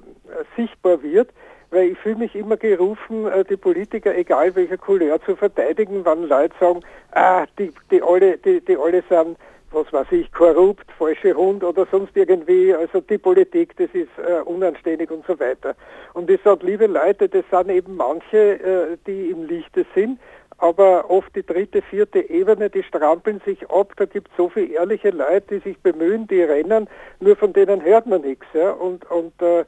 [0.56, 1.30] sichtbar wird
[1.72, 6.24] weil ich fühle mich immer gerufen, äh, die Politiker, egal welcher Couleur, zu verteidigen, wenn
[6.24, 9.38] Leute sagen, ah, die, die alle, die, die alle sind,
[9.72, 14.42] was weiß ich, korrupt, falsche Hund oder sonst irgendwie, also die Politik, das ist äh,
[14.42, 15.76] unanständig und so weiter.
[16.14, 20.20] Und ich sage, liebe Leute, das sind eben manche, äh, die im Lichte sind,
[20.58, 24.74] aber oft die dritte, vierte Ebene, die strampeln sich ab, da gibt es so viele
[24.74, 28.46] ehrliche Leute, die sich bemühen, die rennen, nur von denen hört man nichts.
[28.54, 28.72] Ja?
[28.72, 29.66] Und, und äh, äh,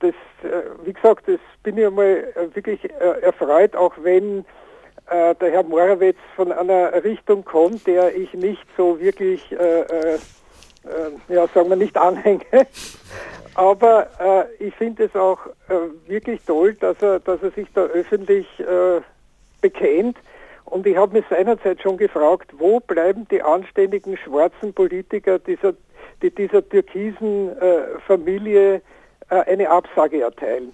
[0.00, 2.88] das, äh, wie gesagt, das bin ich einmal äh, wirklich
[3.22, 4.44] erfreut, auch wenn
[5.10, 11.76] der Herr Morawetz von einer Richtung kommt, der ich nicht so wirklich, ja, sagen wir
[11.76, 12.44] nicht anhänge.
[13.54, 15.38] Aber ich finde es auch
[16.06, 18.46] wirklich toll, dass er, dass er sich da öffentlich
[19.62, 20.18] bekennt.
[20.66, 25.72] Und ich habe mich seinerzeit schon gefragt, wo bleiben die anständigen schwarzen Politiker dieser,
[26.20, 27.56] die dieser türkisen
[28.06, 28.80] Familie äh,
[29.28, 30.72] eine Absage erteilen.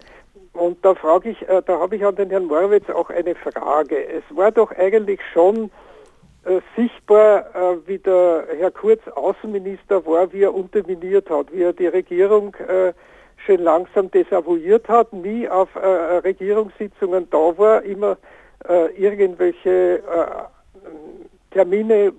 [0.55, 4.07] Und da frage ich, äh, da habe ich an den Herrn Morawitz auch eine Frage.
[4.07, 5.71] Es war doch eigentlich schon
[6.45, 11.73] äh, sichtbar, äh, wie der Herr Kurz Außenminister war, wie er unterminiert hat, wie er
[11.73, 12.93] die Regierung äh,
[13.45, 15.81] schön langsam desavouiert hat, nie auf äh,
[16.19, 18.17] Regierungssitzungen da war, immer
[18.97, 20.01] irgendwelche
[21.51, 22.15] Termine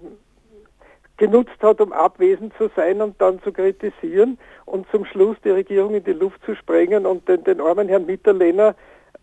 [1.17, 5.93] genutzt hat, um abwesend zu sein und dann zu kritisieren und zum Schluss die Regierung
[5.95, 8.75] in die Luft zu sprengen und den, den armen Herrn Mitterlehner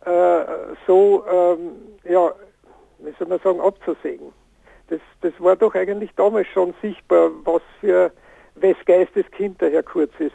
[0.05, 0.45] äh,
[0.87, 1.73] so, ähm,
[2.05, 2.33] ja,
[2.99, 4.33] wie soll man sagen, abzusägen.
[4.89, 8.13] Das, das war doch eigentlich damals schon sichtbar, was für
[8.57, 10.35] wes Geistes Kind der Herr Kurz ist.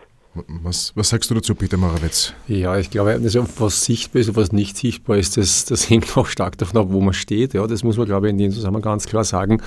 [0.63, 2.33] Was, was, sagst du dazu, Peter Morawetz?
[2.47, 6.17] Ja, ich glaube, also was sichtbar ist und was nicht sichtbar ist, das, das hängt
[6.17, 7.53] auch stark davon ab, wo man steht.
[7.53, 9.61] Ja, das muss man, glaube ich, in dem Zusammenhang ganz klar sagen.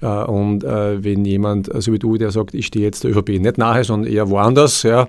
[0.00, 3.40] Äh, und äh, wenn jemand, so wie du, der sagt, ich stehe jetzt der ÖVP
[3.40, 5.08] nicht nahe, sondern eher woanders, ja,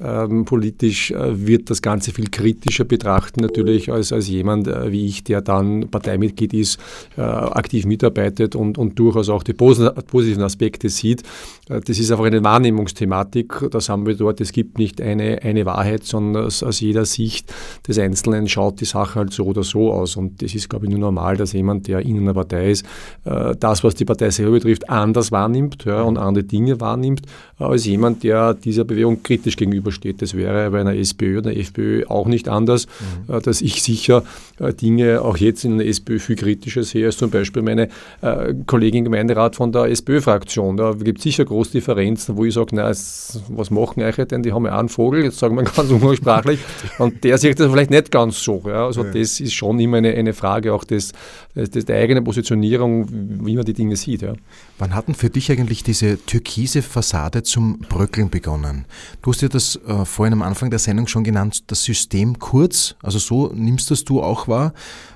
[0.00, 5.06] ähm, politisch äh, wird das Ganze viel kritischer betrachten, natürlich als, als jemand äh, wie
[5.06, 6.78] ich, der dann Parteimitglied ist,
[7.16, 11.22] äh, aktiv mitarbeitet und, und durchaus auch die positiven Aspekte sieht.
[11.68, 13.68] Äh, das ist einfach eine Wahrnehmungsthematik.
[13.70, 14.40] Das haben wir dort.
[14.40, 17.52] Es gibt nicht eine, eine Wahrheit, sondern aus, aus jeder Sicht
[17.86, 20.16] des Einzelnen schaut die Sache halt so oder so aus.
[20.16, 22.86] Und das ist, glaube ich, nur normal, dass jemand, der in einer Partei ist,
[23.24, 27.22] äh, das, was die Partei selber betrifft, anders wahrnimmt ja, und andere Dinge wahrnimmt,
[27.58, 30.22] als jemand, der dieser Bewegung kritisch gegenüber gegenübersteht.
[30.22, 33.34] Das wäre bei einer SPÖ oder FPÖ auch nicht anders, mhm.
[33.34, 34.22] Äh, dass ich sicher
[34.58, 37.88] äh, Dinge auch jetzt in der SPÖ viel kritischer sehe als zum Beispiel meine
[38.20, 40.76] äh, Kollegin Gemeinderat von der SPÖ-Fraktion.
[40.76, 44.42] Da gibt es sicher große Differenzen, wo ich sage, na, was machen euch denn?
[44.42, 46.60] Die haben ja einen Vogel, jetzt sagen wir ganz umgangssprachlich,
[46.98, 48.62] und der sieht das vielleicht nicht ganz so.
[48.66, 48.86] Ja.
[48.86, 49.10] Also ja.
[49.12, 51.12] das ist schon immer eine, eine Frage auch des,
[51.54, 54.22] des, der eigenen Positionierung, wie man die Dinge sieht.
[54.22, 54.34] Ja.
[54.78, 58.84] Wann hat denn für dich eigentlich diese türkise Fassade zum Bröckeln begonnen?
[59.22, 62.94] Du hast ja das äh, vorhin am Anfang der Sendung schon genannt, das System kurz,
[63.02, 64.72] also so nimmst das du auch wahr.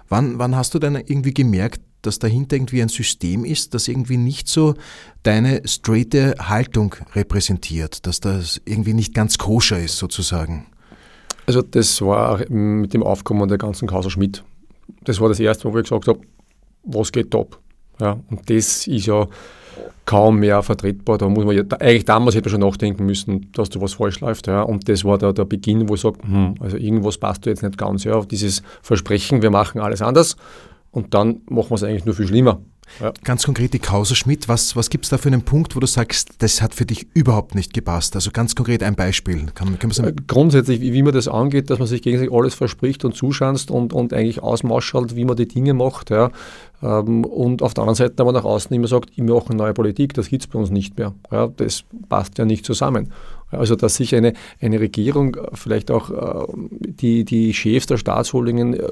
[0.09, 4.17] Wann, wann hast du denn irgendwie gemerkt, dass dahinter irgendwie ein System ist, das irgendwie
[4.17, 4.75] nicht so
[5.23, 10.67] deine straighte Haltung repräsentiert, dass das irgendwie nicht ganz koscher ist sozusagen?
[11.47, 14.43] Also das war mit dem Aufkommen der ganzen Causa Schmidt.
[15.05, 16.21] Das war das erste, wo ich gesagt habe,
[16.83, 17.61] was geht top?
[18.03, 19.29] Ja, und das ist ja
[20.05, 21.19] kaum mehr vertretbar.
[21.19, 24.19] Da muss man ja, eigentlich damals hätte man schon nachdenken müssen, dass da was falsch
[24.21, 24.49] läuft.
[24.49, 24.63] Ja.
[24.63, 27.63] Und das war da der Beginn, wo ich sage, hm, also irgendwas passt da jetzt
[27.63, 28.03] nicht ganz.
[28.03, 28.21] Ja.
[28.23, 30.37] Dieses Versprechen, wir machen alles anders
[30.91, 32.61] und dann machen wir es eigentlich nur viel schlimmer.
[33.01, 33.13] Ja.
[33.25, 35.87] Ganz konkret die Causa Schmidt, was, was gibt es da für einen Punkt, wo du
[35.87, 38.15] sagst, das hat für dich überhaupt nicht gepasst?
[38.15, 39.47] Also ganz konkret ein Beispiel.
[39.55, 43.05] Kann, kann äh, Grundsätzlich, wie, wie, man das angeht, dass man sich gegenseitig alles verspricht
[43.05, 46.11] und zuschanzt und, und eigentlich ausmaschelt, wie man die Dinge macht.
[46.11, 46.31] Ja.
[46.83, 49.75] Ähm, und auf der anderen Seite aber nach außen immer sagt, ich mache eine neue
[49.75, 51.15] Politik, das gibt es bei uns nicht mehr.
[51.31, 53.13] Ja, das passt ja nicht zusammen.
[53.53, 56.47] Also dass sich eine, eine Regierung vielleicht auch äh,
[56.81, 58.89] die, die Chefs der Staatsholdingen äh,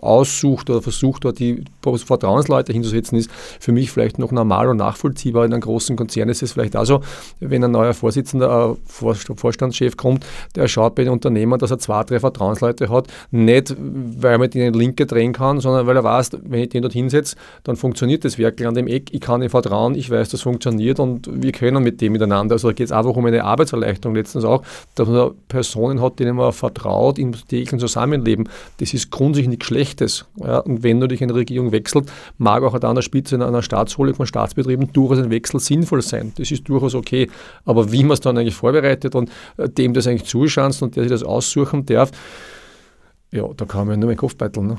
[0.00, 5.44] aussucht oder versucht, dort die Vertrauensleute hinzusetzen, ist für mich vielleicht noch normal und nachvollziehbar.
[5.44, 7.00] In einem großen Konzern ist es vielleicht auch so,
[7.40, 12.02] wenn ein neuer Vorsitzender, äh, Vorstandschef kommt, der schaut bei den Unternehmen, dass er zwei,
[12.04, 16.30] drei Vertrauensleute hat, nicht weil er mit ihnen Linke drehen kann, sondern weil er weiß,
[16.42, 19.50] wenn ich den dort hinsetze, dann funktioniert das wirklich an dem Eck, ich kann ihm
[19.50, 22.54] vertrauen, ich weiß, das funktioniert und wir können mit dem miteinander.
[22.54, 24.62] Also da geht es einfach um eine Arbeitserleichterung Erleichterung letztens auch,
[24.94, 28.48] dass man Personen hat, denen man vertraut im täglichen Zusammenleben.
[28.78, 30.26] Das ist grundsätzlich nichts Schlechtes.
[30.36, 34.14] Ja, und wenn natürlich eine Regierung wechselt, mag auch an der Spitze in einer Staatsholding
[34.14, 36.32] von Staatsbetrieben durchaus ein Wechsel sinnvoll sein.
[36.36, 37.28] Das ist durchaus okay.
[37.64, 41.04] Aber wie man es dann eigentlich vorbereitet und äh, dem das eigentlich zuschanzt und der
[41.04, 42.10] sich das aussuchen darf,
[43.32, 44.66] ja, da kann man nur meinen Kopf beiteln.
[44.66, 44.78] Ne?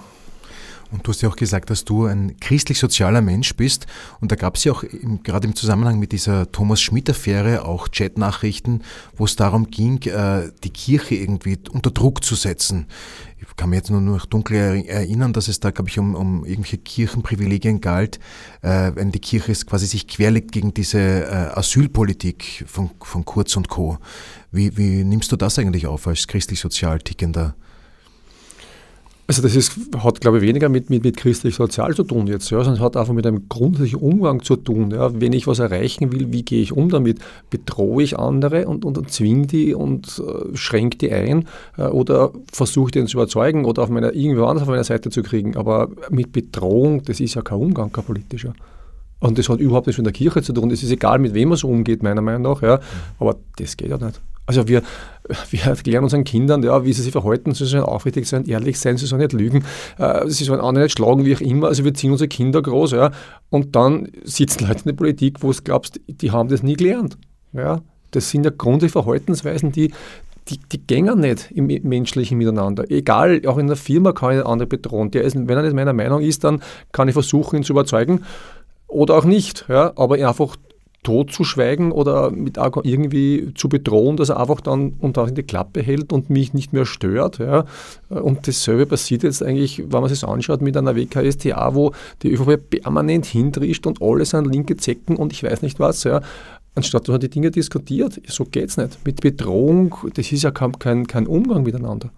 [0.92, 3.88] Und du hast ja auch gesagt, dass du ein christlich-sozialer Mensch bist.
[4.20, 7.90] Und da gab es ja auch im, gerade im Zusammenhang mit dieser Thomas Schmidt-Affäre auch
[7.92, 8.84] Chatnachrichten,
[9.16, 12.88] wo es darum ging, äh, die Kirche irgendwie unter Druck zu setzen.
[13.40, 16.46] Ich kann mich jetzt nur noch dunkel erinnern, dass es da, glaube ich, um, um
[16.46, 18.20] irgendwelche Kirchenprivilegien galt,
[18.62, 23.70] äh, wenn die Kirche quasi sich querlegt gegen diese äh, Asylpolitik von, von Kurz und
[23.70, 23.98] Co.
[24.52, 27.56] Wie, wie nimmst du das eigentlich auf als christlich-sozial tickender
[29.32, 32.58] also das ist, hat, glaube ich, weniger mit, mit, mit christlich-sozial zu tun jetzt, ja,
[32.58, 34.92] sondern es hat einfach mit einem grundsätzlichen Umgang zu tun.
[34.92, 35.22] Ja.
[35.22, 37.20] Wenn ich was erreichen will, wie gehe ich um damit?
[37.50, 42.34] Bedrohe ich andere und, und, und zwinge die und äh, schränke die ein äh, oder
[42.52, 45.56] versuche die zu überzeugen oder auf meiner, irgendwo anders auf meiner Seite zu kriegen.
[45.56, 48.54] Aber mit Bedrohung, das ist ja kein Umgang, kein politischer.
[49.22, 50.72] Und das hat überhaupt nichts mit der Kirche zu tun.
[50.72, 52.62] Es ist egal, mit wem man so umgeht, meiner Meinung nach.
[52.62, 52.82] Ja.
[53.18, 54.20] Aber das geht ja nicht.
[54.58, 54.82] Also wir,
[55.50, 58.98] wir erklären unseren Kindern, ja, wie sie sich verhalten, sie sollen aufrichtig sein, ehrlich sein,
[58.98, 59.64] sie sollen nicht lügen,
[59.98, 61.68] äh, sie sollen andere nicht schlagen, wie auch immer.
[61.68, 63.12] Also wir ziehen unsere Kinder groß, ja.
[63.50, 67.18] Und dann sitzen Leute in der Politik, wo du glaubst, die haben das nie gelernt.
[67.54, 67.82] Ja.
[68.12, 69.94] Das sind ja grundsätzliche Verhaltensweisen, die,
[70.50, 72.90] die, die gängen nicht im menschlichen Miteinander.
[72.92, 75.12] Egal, auch in der Firma kann ich einen anderen bedrohen.
[75.12, 76.62] Der ist, wenn er nicht meiner Meinung ist, dann
[76.92, 78.26] kann ich versuchen, ihn zu überzeugen
[78.88, 79.66] oder auch nicht.
[79.70, 80.58] Ja, aber einfach
[81.04, 85.82] totzuschweigen oder mit irgendwie zu bedrohen, dass er einfach dann und auch in die Klappe
[85.82, 87.40] hält und mich nicht mehr stört.
[87.40, 87.66] Ja.
[88.10, 92.82] Und dasselbe passiert jetzt eigentlich, wenn man sich anschaut, mit einer WKSTA, wo die ÖVP
[92.82, 96.04] permanent hintrischt und alles an linke Zecken und ich weiß nicht was.
[96.04, 96.22] Ja.
[96.76, 99.00] Anstatt dass man die Dinge diskutiert, so geht es nicht.
[99.06, 102.12] Mit Bedrohung, das ist ja kein, kein Umgang miteinander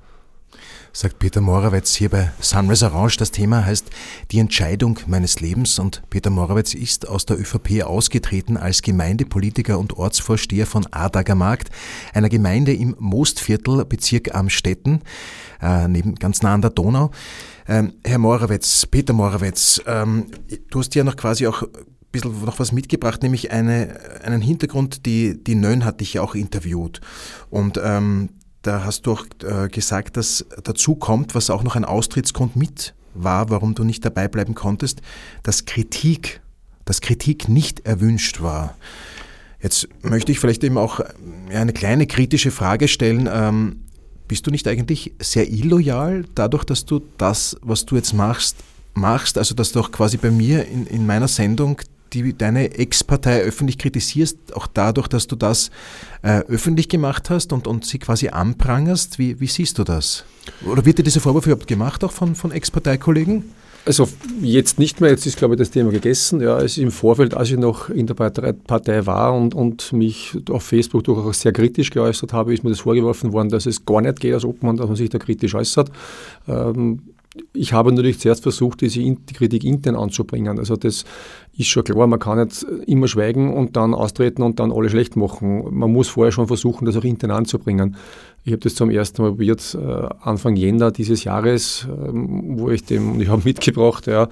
[0.96, 3.18] sagt Peter Morawetz hier bei Sunrise Orange.
[3.18, 3.88] Das Thema heißt
[4.30, 9.98] die Entscheidung meines Lebens und Peter Morawetz ist aus der ÖVP ausgetreten als Gemeindepolitiker und
[9.98, 11.72] Ortsvorsteher von Adager Markt,
[12.14, 15.02] einer Gemeinde im Mostviertel, Bezirk Amstetten,
[15.64, 17.10] äh, neben, ganz nah an der Donau.
[17.68, 20.28] Ähm, Herr Morawetz, Peter Morawetz, ähm,
[20.70, 21.64] du hast ja noch quasi auch
[22.12, 26.36] bisschen noch was mitgebracht, nämlich eine, einen Hintergrund, die, die Nön hat dich ja auch
[26.36, 27.02] interviewt.
[27.50, 28.30] Und ähm,
[28.64, 32.96] da hast du auch äh, gesagt, dass dazu kommt, was auch noch ein Austrittsgrund mit
[33.14, 35.02] war, warum du nicht dabei bleiben konntest,
[35.44, 36.42] dass Kritik,
[36.86, 38.76] dass Kritik nicht erwünscht war.
[39.62, 41.02] Jetzt möchte ich vielleicht eben auch
[41.50, 43.30] eine kleine kritische Frage stellen.
[43.32, 43.84] Ähm,
[44.28, 48.58] bist du nicht eigentlich sehr illoyal dadurch, dass du das, was du jetzt machst,
[48.94, 51.82] machst, also dass du auch quasi bei mir in, in meiner Sendung
[52.14, 55.72] die, deine Ex-Partei öffentlich kritisierst, auch dadurch, dass du das
[56.22, 59.20] äh, öffentlich gemacht hast und, und sie quasi anprangerst.
[59.20, 60.26] Wie, wie siehst du das?
[60.66, 63.44] Oder wird dir dieser Vorwurf überhaupt gemacht, auch von, von Ex-Parteikollegen?
[63.86, 64.08] Also
[64.42, 66.40] jetzt nicht mehr, jetzt ist glaube ich das Thema gegessen.
[66.40, 70.38] Ja, es ist im Vorfeld, als ich noch in der Partei war und, und mich
[70.50, 74.00] auf Facebook durchaus sehr kritisch geäußert habe, ist mir das vorgeworfen worden, dass es gar
[74.00, 75.92] nicht geht, als ob man, dass man sich da kritisch äußert.
[76.48, 77.02] Ähm,
[77.54, 80.60] ich habe natürlich zuerst versucht, diese die Kritik intern anzubringen.
[80.60, 81.04] Also das
[81.58, 85.16] ist schon klar, man kann nicht immer schweigen und dann austreten und dann alle schlecht
[85.16, 85.64] machen.
[85.76, 87.96] Man muss vorher schon versuchen, das auch intern anzubringen.
[88.44, 92.84] Ich habe das zum ersten Mal probiert, äh, Anfang Jänner dieses Jahres, ähm, wo ich
[92.84, 94.28] dem, ich habe mitgebracht, ja,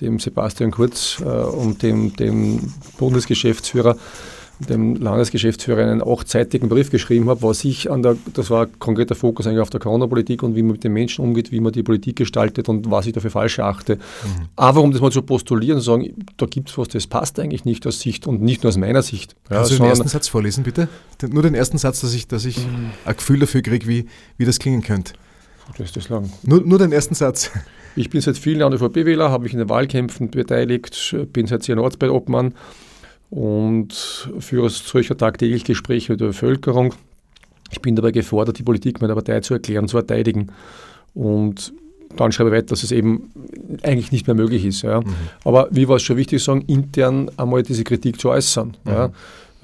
[0.00, 3.96] dem Sebastian Kurz äh, und dem, dem Bundesgeschäftsführer,
[4.58, 9.14] dem Landesgeschäftsführer einen achtseitigen Brief geschrieben habe, was ich an der, das war ein konkreter
[9.14, 11.82] Fokus eigentlich auf der Corona-Politik und wie man mit den Menschen umgeht, wie man die
[11.82, 13.96] Politik gestaltet und was ich dafür falsch erachte.
[13.96, 14.48] Mhm.
[14.56, 17.38] Aber um das mal zu postulieren und zu sagen, da gibt es was, das passt
[17.38, 19.36] eigentlich nicht aus Sicht und nicht nur aus meiner Sicht.
[19.50, 20.88] Ja, Kannst du den ersten Satz vorlesen, bitte?
[21.28, 22.90] Nur den ersten Satz, dass ich, dass ich mhm.
[23.04, 24.06] ein Gefühl dafür kriege, wie,
[24.38, 25.12] wie das klingen könnte.
[25.76, 26.30] Das ist das lang.
[26.44, 27.50] Nur, nur den ersten Satz.
[27.96, 31.76] Ich bin seit vielen Jahren ÖVP-Wähler, habe mich in den Wahlkämpfen beteiligt, bin seit zehn
[31.76, 32.54] Jahren Ortsbeiobmann
[33.30, 33.92] und
[34.38, 36.94] führe solcher tagtäglich Gespräche mit der Bevölkerung.
[37.70, 40.52] Ich bin dabei gefordert, die Politik meiner Partei zu erklären, zu verteidigen.
[41.14, 41.72] Und
[42.16, 43.30] dann schreibe ich weiter, dass es eben
[43.82, 44.82] eigentlich nicht mehr möglich ist.
[44.82, 45.00] Ja.
[45.00, 45.14] Mhm.
[45.44, 48.76] Aber wie war es schon wichtig, sagen, intern einmal diese Kritik zu äußern.
[48.84, 48.90] Mhm.
[48.90, 49.10] Ja.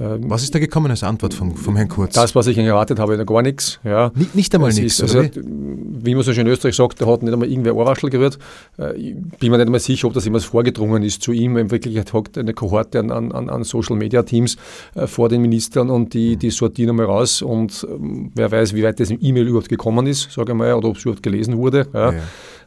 [0.01, 2.15] Ähm, was ist da gekommen als Antwort vom, vom Herrn Kurz?
[2.15, 3.79] Das, was ich erwartet habe, gar nichts.
[3.85, 4.11] Ja.
[4.15, 7.33] Nicht, nicht einmal nichts, also, wie man so schön in Österreich sagt, da hat nicht
[7.33, 8.39] einmal irgendwer Ohrwaschel gerührt.
[8.79, 11.57] Äh, ich bin mir nicht einmal sicher, ob das jemals vorgedrungen ist zu ihm.
[11.57, 14.57] In Wirklichkeit hockt eine Kohorte an, an, an Social-Media-Teams
[14.95, 18.83] äh, vor den Ministern und die, die sortieren einmal raus und ähm, wer weiß, wie
[18.83, 21.59] weit das im E-Mail überhaupt gekommen ist, sage ich mal, oder ob es überhaupt gelesen
[21.59, 21.87] wurde.
[21.93, 22.13] Ja.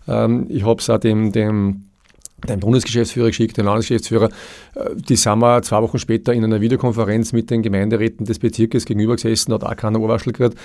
[0.08, 1.86] Ja, ähm, ich habe es auch dem, dem
[2.50, 4.30] den Bundesgeschäftsführer geschickt, den Landesgeschäftsführer.
[4.76, 8.86] Äh, die sind wir zwei Wochen später in einer Videokonferenz mit den Gemeinderäten des Bezirkes
[8.86, 10.56] gegenüber gesessen, hat auch keiner Ohrwaschel gehört.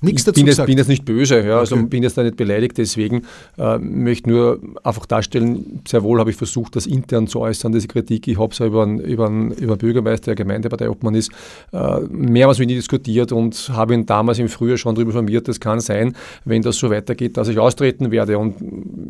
[0.00, 1.82] Nichts dazu bin jetzt, bin jetzt nicht böse, ja, also okay.
[1.82, 3.22] also bin jetzt da nicht beleidigt, deswegen
[3.56, 7.88] äh, möchte nur einfach darstellen, sehr wohl habe ich versucht, das intern zu äußern, diese
[7.88, 8.28] Kritik.
[8.28, 11.32] Ich habe es ja über, über, über Bürgermeister der Gemeindepartei Obmann ist,
[11.72, 15.58] äh, mehrmals mit ihm diskutiert und habe ihn damals im Frühjahr schon darüber informiert, das
[15.58, 18.54] kann sein, wenn das so weitergeht, dass ich austreten werde und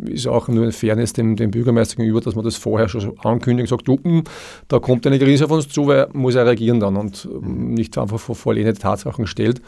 [0.09, 3.71] ist auch nur in Fairness dem, dem Bürgermeister gegenüber, dass man das vorher schon ankündigt
[3.71, 4.25] und sagt, du, hm,
[4.69, 8.19] da kommt eine Krise auf uns zu, weil muss er reagieren dann und nicht einfach
[8.19, 9.61] vor vorlehnende Tatsachen stellt.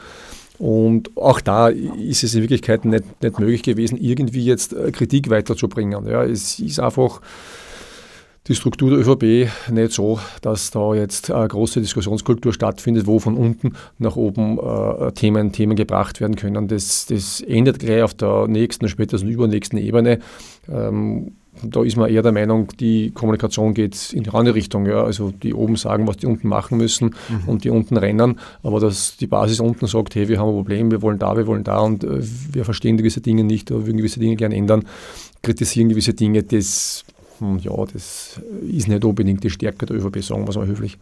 [0.61, 5.31] Und auch da ist es in Wirklichkeit nicht, nicht möglich gewesen, irgendwie jetzt äh, Kritik
[5.31, 6.07] weiterzubringen.
[6.07, 7.23] Ja, es ist einfach
[8.47, 13.39] die Struktur der ÖVP nicht so, dass da jetzt eine große Diskussionskultur stattfindet, wo von
[13.39, 16.69] unten nach oben äh, Themen, Themen gebracht werden können.
[16.69, 20.19] Das, das endet gleich auf der nächsten, spätestens übernächsten Ebene.
[20.71, 24.87] Ähm, da ist man eher der Meinung, die Kommunikation geht in die andere Richtung.
[24.87, 25.05] Ja.
[25.05, 27.49] Also die oben sagen, was die unten machen müssen mhm.
[27.49, 30.91] und die unten rennen, aber dass die Basis unten sagt, hey, wir haben ein Problem,
[30.91, 32.21] wir wollen da, wir wollen da und äh,
[32.53, 34.85] wir verstehen gewisse Dinge nicht oder würden gewisse Dinge gerne ändern,
[35.43, 37.05] kritisieren gewisse Dinge, das,
[37.39, 40.99] hm, ja, das ist nicht unbedingt die Stärke der ÖVP, sagen wir es mal höflich.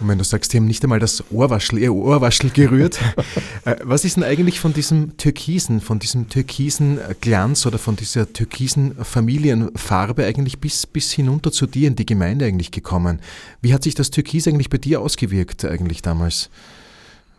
[0.00, 3.00] Und wenn du sagst, die haben nicht einmal das Ohrwaschel, ihr Ohrwaschel gerührt,
[3.64, 8.32] äh, was ist denn eigentlich von diesem Türkisen, von diesem türkisen Glanz oder von dieser
[8.32, 13.20] türkisen Familienfarbe eigentlich bis, bis hinunter zu dir in die Gemeinde eigentlich gekommen?
[13.60, 16.50] Wie hat sich das Türkis eigentlich bei dir ausgewirkt eigentlich damals?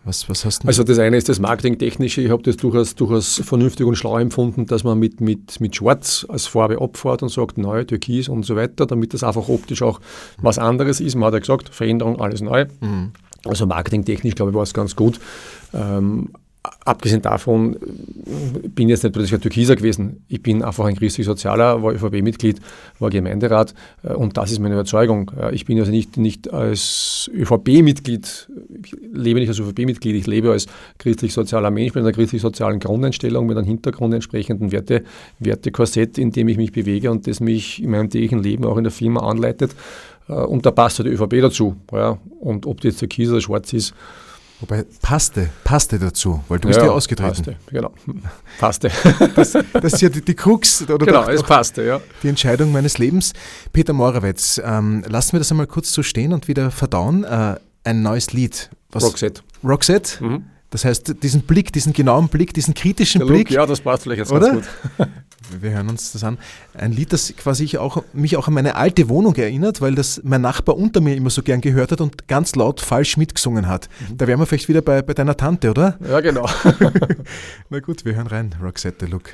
[0.05, 2.21] Was, was hast du also das eine ist das Marketingtechnische.
[2.21, 6.25] Ich habe das durchaus, durchaus vernünftig und schlau empfunden, dass man mit, mit, mit Schwarz
[6.29, 9.99] als Farbe abfährt und sagt, neu, Türkis und so weiter, damit das einfach optisch auch
[10.41, 11.15] was anderes ist.
[11.15, 12.65] Man hat ja gesagt, Veränderung, alles neu.
[12.79, 13.11] Mhm.
[13.45, 15.19] Also marketingtechnisch, glaube ich, war es ganz gut.
[15.73, 16.29] Ähm,
[16.83, 17.77] abgesehen davon
[18.75, 20.23] bin ich jetzt nicht plötzlich ein Türkiser gewesen.
[20.27, 22.59] Ich bin einfach ein christlich-sozialer, war ÖVP-Mitglied,
[22.99, 25.31] war Gemeinderat äh, und das ist meine Überzeugung.
[25.51, 28.49] Ich bin also nicht, nicht als ÖVP-Mitglied,
[28.83, 33.57] ich lebe nicht als ÖVP-Mitglied, ich lebe als christlich-sozialer Mensch mit einer christlich-sozialen Grundeinstellung, mit
[33.57, 35.03] einem Hintergrund entsprechenden Werte,
[35.39, 38.83] Wertekorsett, in dem ich mich bewege und das mich in meinem täglichen Leben auch in
[38.83, 39.75] der Firma anleitet.
[40.27, 41.77] Äh, und da passt halt die ÖVP dazu.
[42.39, 43.93] Und ob die jetzt türkis oder schwarz ist,
[44.61, 47.33] Wobei, passte, passte dazu, weil du bist ja ausgetreten.
[47.33, 47.93] Passte, genau.
[48.59, 48.91] Passte.
[49.35, 50.81] Das, das ist ja die, die Krux.
[50.81, 52.01] Oder genau, doch, es passte, ja.
[52.23, 53.31] Die Entscheidung meines Lebens.
[53.71, 57.23] Peter Morawetz, ähm, lassen wir das einmal kurz so stehen und wieder verdauen.
[57.23, 57.55] Äh,
[57.85, 58.69] ein neues Lied.
[58.91, 59.41] Was, Roxette.
[59.63, 60.23] Roxette?
[60.23, 60.43] Mhm.
[60.69, 63.49] Das heißt, diesen Blick, diesen genauen Blick, diesen kritischen Der Blick.
[63.49, 64.53] Ja, das passt vielleicht jetzt oder?
[64.53, 64.67] ganz
[64.97, 65.07] gut.
[65.61, 66.37] Wir hören uns das an.
[66.75, 70.21] Ein Lied, das quasi ich auch, mich auch an meine alte Wohnung erinnert, weil das
[70.23, 73.89] mein Nachbar unter mir immer so gern gehört hat und ganz laut falsch mitgesungen hat.
[74.09, 74.17] Mhm.
[74.17, 75.97] Da wären wir vielleicht wieder bei, bei deiner Tante, oder?
[76.07, 76.47] Ja, genau.
[77.69, 78.55] Na gut, wir hören rein.
[78.61, 79.31] Roxette Look.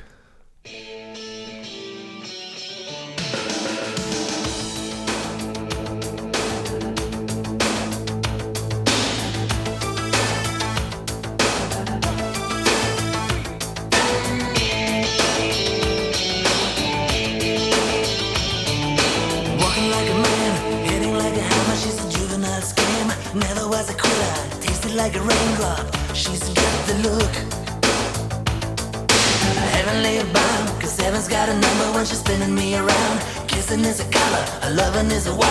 [34.96, 35.45] Loving is a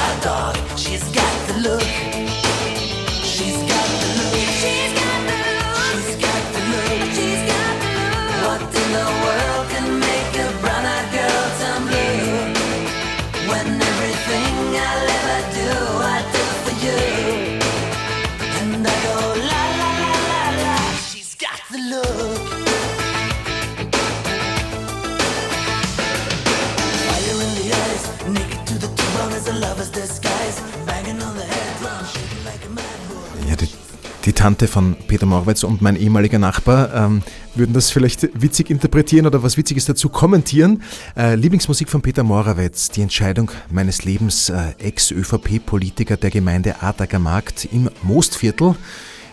[34.45, 37.23] Tante von Peter Morwitz und mein ehemaliger Nachbar ähm,
[37.55, 40.83] würden das vielleicht witzig interpretieren oder was Witziges dazu kommentieren.
[41.17, 47.67] Äh, Lieblingsmusik von Peter Morawetz, die Entscheidung meines Lebens, äh, Ex-ÖVP-Politiker der Gemeinde Adager Markt
[47.73, 48.75] im Mostviertel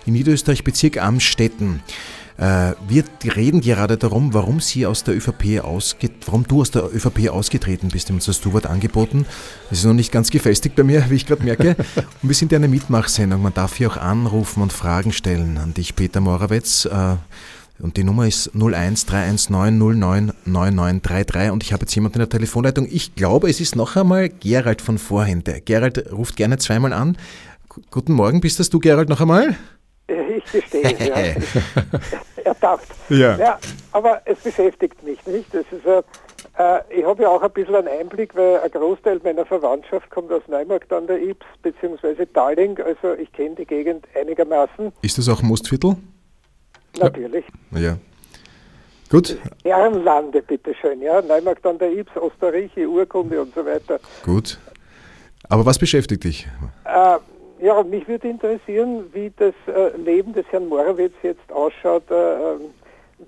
[0.06, 1.82] im Niederösterreich-Bezirk Amstetten.
[2.42, 3.04] Äh, wir
[3.36, 7.90] reden gerade darum, warum sie aus der ÖVP ausgeht, warum du aus der ÖVP ausgetreten
[7.90, 8.10] bist.
[8.10, 9.28] Wir haben das Du-Wort angeboten.
[9.70, 11.76] Das ist noch nicht ganz gefestigt bei mir, wie ich gerade merke.
[11.78, 13.44] Und wir sind ja eine Mitmachsendung.
[13.44, 16.86] Man darf hier auch anrufen und Fragen stellen an dich, Peter Morawetz.
[16.86, 17.18] Äh,
[17.78, 22.88] und die Nummer ist 01319099933 und ich habe jetzt jemanden in der Telefonleitung.
[22.90, 25.44] Ich glaube, es ist noch einmal Gerald von vorhin.
[25.44, 27.20] Der Gerald ruft gerne zweimal an.
[27.92, 29.56] Guten Morgen, bist das du, Gerald, noch einmal?
[30.12, 31.16] Ich gestehe, ja.
[32.44, 32.88] ertappt.
[33.10, 33.38] Ja.
[33.38, 33.60] ja.
[33.92, 35.54] Aber es beschäftigt mich nicht.
[35.54, 39.46] Das ist, äh, ich habe ja auch ein bisschen einen Einblick, weil ein Großteil meiner
[39.46, 42.26] Verwandtschaft kommt aus Neumarkt an der Ips bzw.
[42.28, 44.92] Talling, also ich kenne die Gegend einigermaßen.
[45.02, 45.96] Ist das auch Mostviertel?
[47.00, 47.46] Natürlich.
[47.72, 47.98] Ja.
[49.10, 49.38] Gut.
[49.64, 51.22] Ehrenlande, bitteschön, ja.
[51.22, 54.00] Neumarkt an der Ips, Osterreiche, Urkunde und so weiter.
[54.24, 54.58] Gut.
[55.50, 56.48] Aber was beschäftigt dich?
[56.86, 57.18] Äh,
[57.62, 62.62] ja, mich würde interessieren, wie das äh, Leben des Herrn Morawitz jetzt ausschaut, äh, ähm,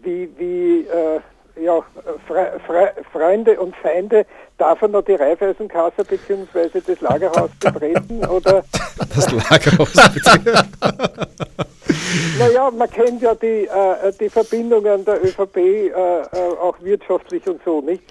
[0.02, 1.20] wie, wie äh,
[1.62, 1.82] ja,
[2.28, 4.26] Fre Fre Freunde und Feinde,
[4.58, 6.82] darf er noch die Raiffeisenkasse bzw.
[6.86, 8.26] das Lagerhaus betreten?
[8.30, 8.64] Oder?
[8.98, 10.68] Das Lagerhaus betreten?
[12.40, 16.24] naja, man kennt ja die, äh, die Verbindungen der ÖVP äh, äh,
[16.60, 18.04] auch wirtschaftlich und so, nicht?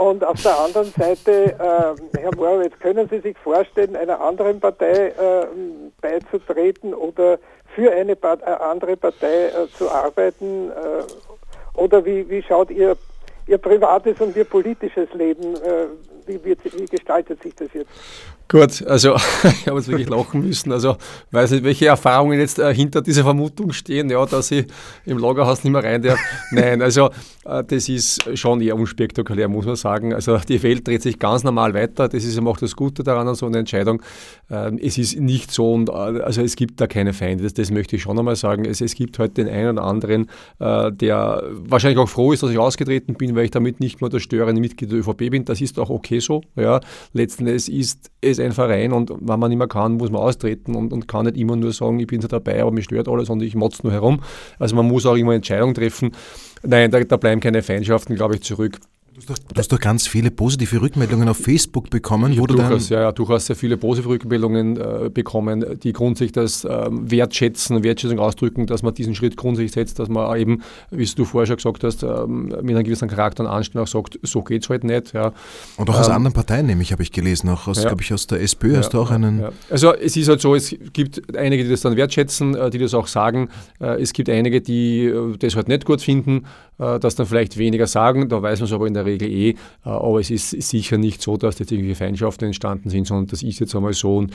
[0.00, 5.08] Und auf der anderen Seite, äh, Herr Morawitz, können Sie sich vorstellen, einer anderen Partei
[5.08, 5.46] äh,
[6.00, 7.38] beizutreten oder
[7.74, 10.70] für eine Part äh, andere Partei äh, zu arbeiten?
[10.70, 12.96] Äh, oder wie, wie schaut Ihr,
[13.46, 15.88] Ihr privates und Ihr politisches Leben, äh,
[16.24, 17.90] wie, wird, wie gestaltet sich das jetzt?
[18.50, 20.72] Gut, also ich habe jetzt wirklich lachen müssen.
[20.72, 20.96] Also
[21.30, 24.66] weiß nicht, welche Erfahrungen jetzt äh, hinter dieser Vermutung stehen, ja, dass ich
[25.06, 26.18] im Lagerhaus nicht mehr rein darf.
[26.50, 27.10] Nein, also
[27.44, 30.12] äh, das ist schon eher unspektakulär, muss man sagen.
[30.12, 32.08] Also die Welt dreht sich ganz normal weiter.
[32.08, 34.02] Das ist auch das Gute daran an so einer Entscheidung.
[34.50, 37.44] Ähm, es ist nicht so und äh, also es gibt da keine Feinde.
[37.44, 38.64] Das, das möchte ich schon einmal sagen.
[38.64, 40.28] Es, es gibt heute den einen oder anderen,
[40.58, 44.10] äh, der wahrscheinlich auch froh ist, dass ich ausgetreten bin, weil ich damit nicht mehr
[44.10, 45.44] der störende Mitglied der ÖVP bin.
[45.44, 46.42] Das ist auch okay so.
[46.56, 46.80] Ja.
[47.12, 50.74] Letzten Endes ist es ein Verein und wenn man nicht mehr kann, muss man austreten
[50.74, 53.30] und, und kann nicht immer nur sagen, ich bin so dabei, aber mich stört alles
[53.30, 54.20] und ich motze nur herum.
[54.58, 56.12] Also man muss auch immer Entscheidungen treffen.
[56.62, 58.78] Nein, da, da bleiben keine Feindschaften, glaube ich, zurück.
[59.26, 62.38] Du hast, doch, du hast doch ganz viele positive Rückmeldungen auf Facebook bekommen.
[62.38, 66.64] Wo du durchaus, ja, ja, durchaus sehr viele positive Rückmeldungen äh, bekommen, die grundsätzlich das
[66.64, 71.24] ähm, Wertschätzen, Wertschätzung ausdrücken, dass man diesen Schritt grundsätzlich setzt, dass man eben, wie du
[71.24, 74.62] vorher schon gesagt hast, ähm, mit einem gewissen Charakter und Anstand auch sagt, so geht
[74.62, 75.12] es halt nicht.
[75.12, 75.32] Ja.
[75.76, 77.88] Und auch aus ähm, anderen Parteien nämlich, habe ich gelesen, auch aus, ja.
[77.88, 79.44] glaube ich, aus der SPÖ ja, hast du auch einen...
[79.68, 82.94] Also es ist halt so, es gibt einige, die das dann wertschätzen, äh, die das
[82.94, 83.50] auch sagen.
[83.80, 86.46] Äh, es gibt einige, die äh, das halt nicht gut finden,
[86.78, 89.54] das dann vielleicht weniger sagen, da weiß man es aber in der Regel eh.
[89.82, 93.58] Aber es ist sicher nicht so, dass jetzt irgendwie Feindschaften entstanden sind, sondern das ist
[93.58, 94.32] jetzt einmal so und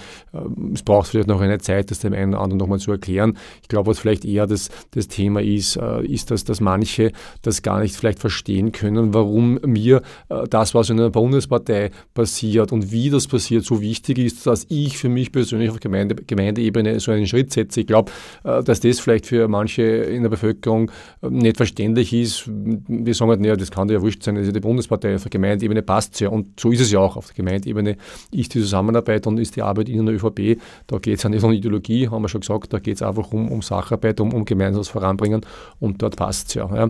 [0.74, 3.38] es braucht vielleicht noch eine Zeit, das dem einen oder anderen nochmal zu erklären.
[3.62, 7.12] Ich glaube, was vielleicht eher das, das Thema ist, ist, dass, dass manche
[7.42, 10.02] das gar nicht vielleicht verstehen können, warum mir
[10.50, 14.98] das, was in einer Bundespartei passiert und wie das passiert, so wichtig ist, dass ich
[14.98, 17.82] für mich persönlich auf Gemeinde, Gemeindeebene so einen Schritt setze.
[17.82, 18.12] Ich glaube,
[18.44, 23.56] dass das vielleicht für manche in der Bevölkerung nicht verständlich ist, wir sagen halt, naja,
[23.56, 26.30] das kann ja wurscht sein, das ist die Bundespartei, auf der Gemeindeebene passt es ja.
[26.30, 27.16] Und so ist es ja auch.
[27.18, 27.98] Auf der Gemeindeebene
[28.32, 30.60] ist die Zusammenarbeit und ist die Arbeit in der ÖVP.
[30.88, 33.32] Da geht es ja nicht um Ideologie, haben wir schon gesagt, da geht es einfach
[33.32, 35.42] um, um Sacharbeit, um, um gemeinsames Voranbringen
[35.80, 36.70] und dort passt es ja.
[36.76, 36.90] ja.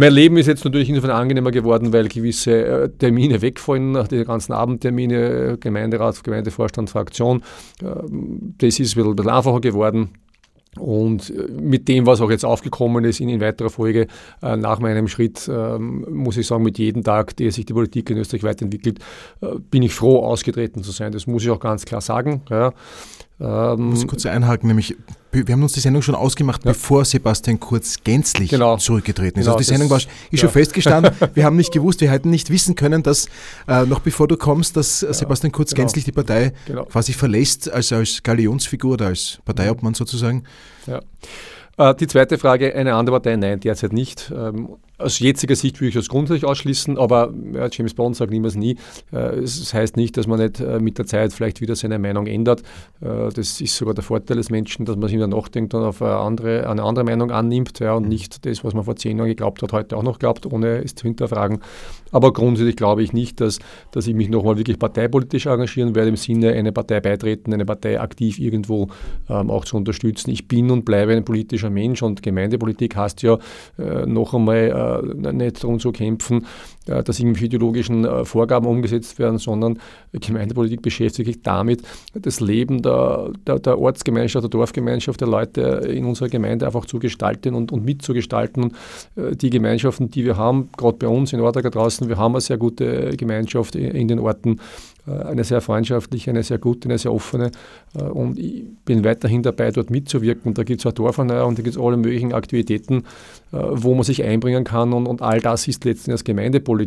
[0.00, 4.52] Mein Leben ist jetzt natürlich insofern angenehmer geworden, weil gewisse äh, Termine wegfallen, die ganzen
[4.52, 7.42] Abendtermine, Gemeinderat, Gemeindevorstand, Fraktion.
[7.82, 10.10] Ähm, das ist ein bisschen einfacher geworden.
[10.76, 14.06] Und äh, mit dem, was auch jetzt aufgekommen ist in, in weiterer Folge
[14.42, 18.10] äh, nach meinem Schritt, äh, muss ich sagen, mit jedem Tag, der sich die Politik
[18.10, 18.98] in Österreich weiterentwickelt,
[19.40, 21.12] äh, bin ich froh, ausgetreten zu sein.
[21.12, 22.42] Das muss ich auch ganz klar sagen.
[22.50, 22.72] Ja.
[23.40, 24.96] Ähm, ich muss kurz einhaken, nämlich
[25.30, 26.72] wir haben uns die Sendung schon ausgemacht, ja.
[26.72, 28.76] bevor Sebastian Kurz gänzlich genau.
[28.76, 29.46] zurückgetreten ist.
[29.46, 30.38] Genau, also die Sendung war, ist ja.
[30.38, 31.12] schon festgestanden.
[31.34, 33.26] wir haben nicht gewusst, wir hätten nicht wissen können, dass
[33.66, 35.12] äh, noch bevor du kommst, dass ja.
[35.12, 35.82] Sebastian Kurz genau.
[35.82, 36.84] gänzlich die Partei genau.
[36.84, 40.44] quasi verlässt, als, als Galionsfigur oder als Parteiobmann sozusagen.
[40.86, 41.00] Ja.
[41.76, 44.32] Äh, die zweite Frage, eine andere Partei, nein, derzeit nicht.
[44.34, 48.56] Ähm, aus jetziger Sicht würde ich das grundsätzlich ausschließen, aber ja, James Bond sagt niemals
[48.56, 48.76] nie.
[49.12, 52.26] Äh, es heißt nicht, dass man nicht äh, mit der Zeit vielleicht wieder seine Meinung
[52.26, 52.62] ändert.
[53.00, 56.02] Äh, das ist sogar der Vorteil des Menschen, dass man sich wieder nachdenkt und auf
[56.02, 59.28] eine andere, eine andere Meinung annimmt ja, und nicht das, was man vor zehn Jahren
[59.28, 61.60] geglaubt hat, heute auch noch glaubt, ohne es zu hinterfragen.
[62.10, 63.58] Aber grundsätzlich glaube ich nicht, dass,
[63.92, 68.00] dass ich mich nochmal wirklich parteipolitisch engagieren werde, im Sinne eine Partei beitreten, eine Partei
[68.00, 68.88] aktiv irgendwo
[69.28, 70.30] ähm, auch zu unterstützen.
[70.30, 73.38] Ich bin und bleibe ein politischer Mensch und Gemeindepolitik heißt ja
[73.78, 76.46] äh, noch einmal äh, nicht darum zu kämpfen, äh,
[76.88, 79.78] dass irgendwelche ideologischen äh, Vorgaben umgesetzt werden, sondern
[80.12, 81.82] Gemeindepolitik beschäftigt sich damit,
[82.14, 86.98] das Leben der, der, der, Ortsgemeinschaft, der Dorfgemeinschaft der Leute in unserer Gemeinde einfach zu
[86.98, 88.64] gestalten und, und mitzugestalten.
[88.64, 88.74] Und
[89.16, 92.40] äh, die Gemeinschaften, die wir haben, gerade bei uns in Ortager draußen, wir haben eine
[92.40, 94.60] sehr gute Gemeinschaft in den Orten,
[95.06, 97.50] eine sehr freundschaftliche, eine sehr gute, eine sehr offene.
[97.94, 100.54] Und ich bin weiterhin dabei, dort mitzuwirken.
[100.54, 103.04] Da gibt es eine Dorferneuerung, da gibt es alle möglichen Aktivitäten,
[103.50, 104.92] wo man sich einbringen kann.
[104.92, 106.77] Und, und all das ist letztendlich Gemeindepolitik,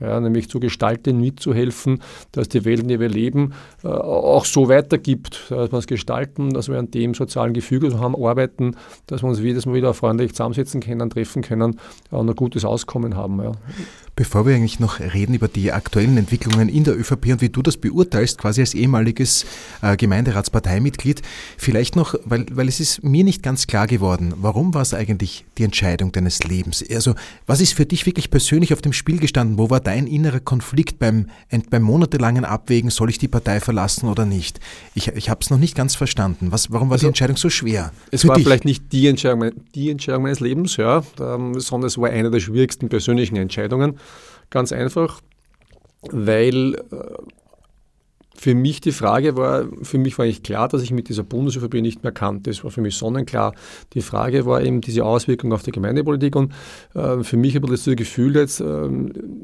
[0.00, 2.00] ja, nämlich zu gestalten, mitzuhelfen,
[2.32, 6.68] dass die Welt, in der wir leben, auch so weitergibt, dass wir es gestalten, dass
[6.68, 8.76] wir an dem sozialen Gefüge haben, arbeiten,
[9.06, 11.78] dass wir uns jedes Mal wieder freundlich zusammensetzen können, treffen können
[12.10, 13.42] und ein gutes Auskommen haben.
[13.42, 13.52] Ja.
[14.20, 17.62] Bevor wir eigentlich noch reden über die aktuellen Entwicklungen in der ÖVP und wie du
[17.62, 19.46] das beurteilst, quasi als ehemaliges
[19.80, 21.22] äh, Gemeinderatsparteimitglied,
[21.56, 25.46] vielleicht noch, weil, weil es ist mir nicht ganz klar geworden, warum war es eigentlich
[25.56, 26.84] die Entscheidung deines Lebens?
[26.92, 27.14] Also
[27.46, 29.56] was ist für dich wirklich persönlich auf dem Spiel gestanden?
[29.56, 31.30] Wo war dein innerer Konflikt beim,
[31.70, 34.60] beim monatelangen Abwägen, soll ich die Partei verlassen oder nicht?
[34.94, 36.52] Ich, ich habe es noch nicht ganz verstanden.
[36.52, 37.90] Was, warum war also, die Entscheidung so schwer?
[38.10, 38.44] Es war dich?
[38.44, 42.40] vielleicht nicht die Entscheidung, die Entscheidung meines Lebens, ja, ähm, sondern es war eine der
[42.40, 43.98] schwierigsten persönlichen Entscheidungen.
[44.50, 45.20] Ganz einfach,
[46.10, 46.78] weil äh,
[48.40, 51.74] für mich die Frage war, für mich war eigentlich klar, dass ich mit dieser Bundes-ÖVP
[51.74, 52.42] nicht mehr kann.
[52.42, 53.54] Das war für mich sonnenklar.
[53.92, 56.54] Die Frage war eben diese Auswirkung auf die Gemeindepolitik und
[56.94, 58.88] äh, für mich habe ich das Gefühl, jetzt äh,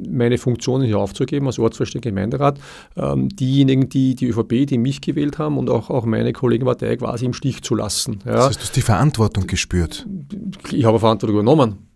[0.08, 2.58] meine Funktionen hier aufzugeben als Ortsvorsteher Gemeinderat.
[2.94, 7.26] Äh, diejenigen, die die ÖVP, die mich gewählt haben und auch, auch meine Kollegenpartei quasi
[7.26, 8.20] im Stich zu lassen.
[8.24, 8.32] Ja.
[8.32, 10.06] Das heißt, du hast die Verantwortung gespürt?
[10.72, 11.86] Ich habe Verantwortung übernommen.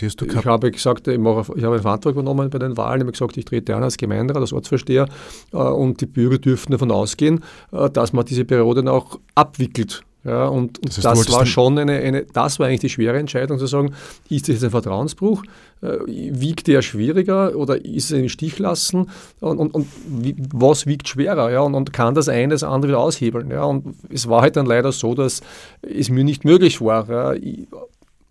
[0.00, 3.00] Ich habe gesagt, ich, mache, ich habe eine Verantwortung übernommen bei den Wahlen.
[3.00, 5.06] Ich habe gesagt, ich trete an als Gemeinderat, als Ortsvorsteher
[5.52, 7.42] äh, und die Bürger dürften davon ausgehen,
[7.72, 10.04] äh, dass man diese Periode auch abwickelt.
[10.24, 13.18] Ja, und, und das, heißt, das war schon eine, eine, das war eigentlich die schwere
[13.18, 13.92] Entscheidung zu sagen,
[14.28, 15.42] ist das jetzt ein Vertrauensbruch?
[15.80, 19.10] Äh, wiegt der schwieriger oder ist es ein Stich lassen?
[19.40, 21.50] Und, und, und wie, was wiegt schwerer?
[21.50, 23.50] Ja, und, und, kann das eine das andere wieder aushebeln?
[23.50, 25.40] Ja, und es war halt dann leider so, dass
[25.82, 27.08] es mir nicht möglich war.
[27.10, 27.66] Ja, ich,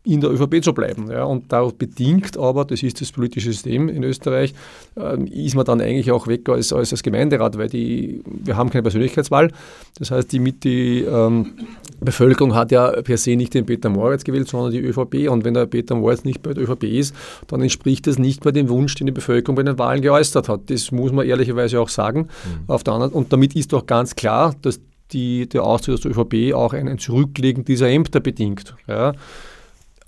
[0.04, 1.12] in der ÖVP zu bleiben.
[1.12, 1.26] Ja.
[1.26, 4.54] Und darauf bedingt aber, das ist das politische System in Österreich,
[4.98, 8.72] äh, ist man dann eigentlich auch weg als, als, als Gemeinderat, weil die, wir haben
[8.72, 9.52] keine Persönlichkeitswahl.
[10.00, 11.52] Das heißt, die, mit die ähm,
[12.00, 15.30] Bevölkerung hat ja per se nicht den Peter Moritz gewählt, sondern die ÖVP.
[15.30, 17.16] Und wenn der Peter Moritz nicht bei der ÖVP ist,
[17.48, 20.62] dann entspricht das nicht bei dem Wunsch, den die Bevölkerung bei den Wahlen geäußert hat.
[20.72, 22.22] Das muss man ehrlicherweise auch sagen.
[22.22, 22.64] Mhm.
[22.68, 24.80] Auf der anderen, und damit ist doch ganz klar, dass
[25.12, 28.76] die, der Austritt aus der ÖVP auch ein Zurücklegen dieser Ämter bedingt.
[28.88, 29.14] Ja.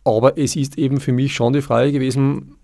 [0.03, 2.55] Aber es ist eben für mich schon die Frage gewesen,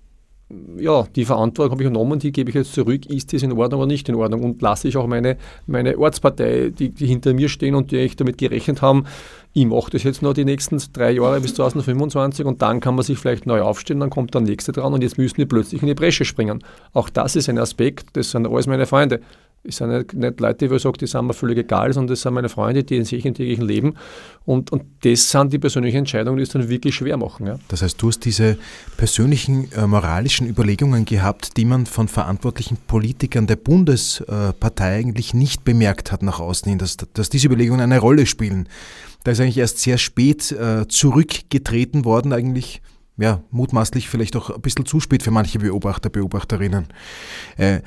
[0.78, 3.06] ja, die Verantwortung habe ich übernommen, die gebe ich jetzt zurück.
[3.06, 4.44] Ist das in Ordnung oder nicht in Ordnung?
[4.44, 5.38] Und lasse ich auch meine,
[5.68, 9.06] meine Ortspartei, die, die hinter mir stehen und die echt damit gerechnet haben,
[9.54, 13.04] ich mache das jetzt noch die nächsten drei Jahre bis 2025 und dann kann man
[13.04, 15.88] sich vielleicht neu aufstellen, dann kommt der nächste dran und jetzt müssen die plötzlich in
[15.88, 16.64] die Bresche springen.
[16.94, 19.22] Auch das ist ein Aspekt, das sind alles meine Freunde.
[19.64, 22.34] Es sind nicht, nicht Leute, die ich die sind mir völlig egal, sondern das sind
[22.34, 23.96] meine Freunde, die in sich im täglichen Leben.
[24.46, 27.46] Und, und das sind die persönlichen Entscheidungen, die es dann wirklich schwer machen.
[27.46, 27.60] Ja.
[27.68, 28.58] Das heißt, du hast diese
[28.98, 36.12] persönlichen äh, moralischen Überlegungen gehabt, die man von verantwortlichen Politikern der Bundespartei eigentlich nicht bemerkt
[36.12, 38.70] hat nach außen hin, dass, dass diese Überlegungen eine Rolle spielen.
[39.24, 42.82] Da ist eigentlich erst sehr spät äh, zurückgetreten worden, eigentlich
[43.20, 46.88] ja, mutmaßlich vielleicht auch ein bisschen zu spät für manche Beobachter, Beobachterinnen.
[47.58, 47.82] Äh,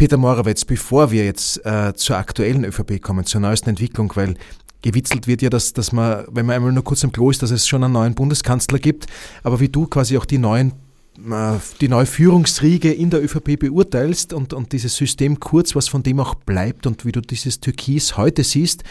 [0.00, 4.34] Peter Morawetz, bevor wir jetzt äh, zur aktuellen ÖVP kommen, zur neuesten Entwicklung, weil
[4.80, 7.50] gewitzelt wird ja, dass, dass man, wenn man einmal nur kurz im Klo ist, dass
[7.50, 9.08] es schon einen neuen Bundeskanzler gibt,
[9.42, 10.72] aber wie du quasi auch die neuen
[11.18, 16.02] äh, die neue Führungsriege in der ÖVP beurteilst und, und dieses System kurz, was von
[16.02, 18.84] dem auch bleibt und wie du dieses Türkis heute siehst.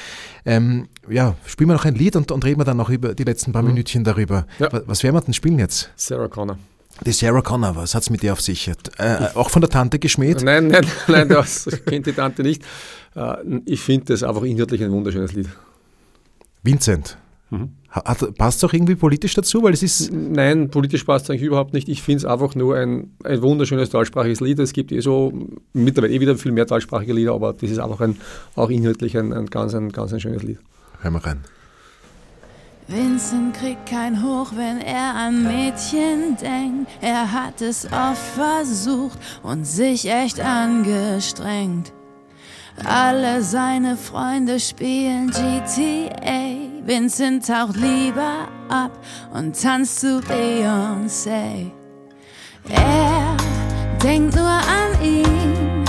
[0.46, 3.24] Ähm, ja, spielen wir noch ein Lied und, und reden wir dann noch über die
[3.24, 3.70] letzten paar mhm.
[3.70, 4.46] Minütchen darüber.
[4.60, 4.70] Ja.
[4.86, 5.90] Was werden wir denn spielen jetzt?
[5.96, 6.60] Sarah Connor.
[7.06, 8.70] Die Sarah Connor, was hat es mit dir auf sich?
[8.98, 10.44] Äh, auch von der Tante geschmäht?
[10.44, 12.64] Nein, nein, nein, das kennt die Tante nicht.
[13.16, 15.50] Äh, ich finde das einfach inhaltlich ein wunderschönes Lied.
[16.64, 17.18] Vincent.
[17.52, 17.70] Mhm.
[18.38, 19.64] passt es auch irgendwie politisch dazu?
[19.64, 21.90] Weil es ist Nein, politisch passt es eigentlich überhaupt nicht.
[21.90, 24.60] Ich finde es einfach nur ein, ein wunderschönes deutschsprachiges Lied.
[24.60, 25.34] Es gibt eh so
[25.74, 28.18] mittlerweile eh wieder viel mehr deutschsprachige Lieder, aber das ist einfach ein,
[28.56, 30.60] auch inhaltlich ein, ein ganz, ein ganz ein schönes Lied.
[31.02, 31.40] Hören wir rein.
[32.90, 36.90] Vincent kriegt kein Hoch, wenn er an Mädchen denkt.
[37.02, 41.94] Er hat es oft versucht und sich echt angestrengt.
[42.84, 46.56] Alle seine Freunde spielen GTA.
[46.84, 48.98] Vincent taucht lieber ab
[49.36, 51.70] und tanzt zu Beyoncé.
[52.70, 53.38] Er
[54.02, 55.86] denkt nur an ihn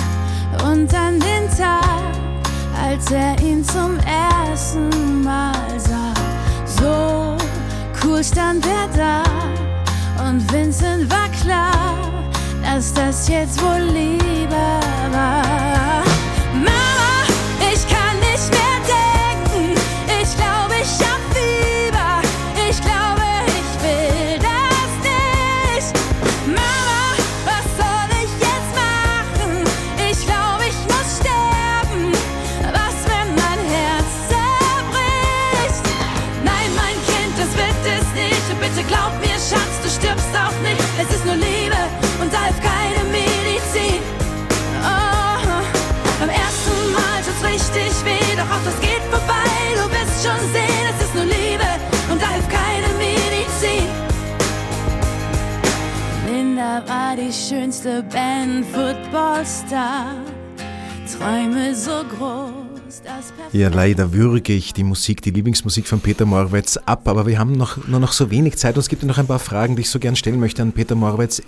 [0.71, 2.13] und an den Tag,
[2.85, 6.00] als er ihn zum ersten Mal sah.
[6.81, 7.37] So
[8.03, 9.23] cool stand er da
[10.27, 11.99] und Vincent war klar,
[12.63, 14.81] dass das jetzt wohl Liebe
[15.13, 15.70] war.
[56.87, 60.15] War die schönste Band, Footballstar.
[61.07, 63.03] Träume so groß,
[63.53, 67.53] Ja, leider würge ich die Musik, die Lieblingsmusik von Peter Morawetz ab, aber wir haben
[67.53, 69.91] noch, nur noch so wenig Zeit und es gibt noch ein paar Fragen, die ich
[69.91, 71.43] so gern stellen möchte an Peter Morawetz,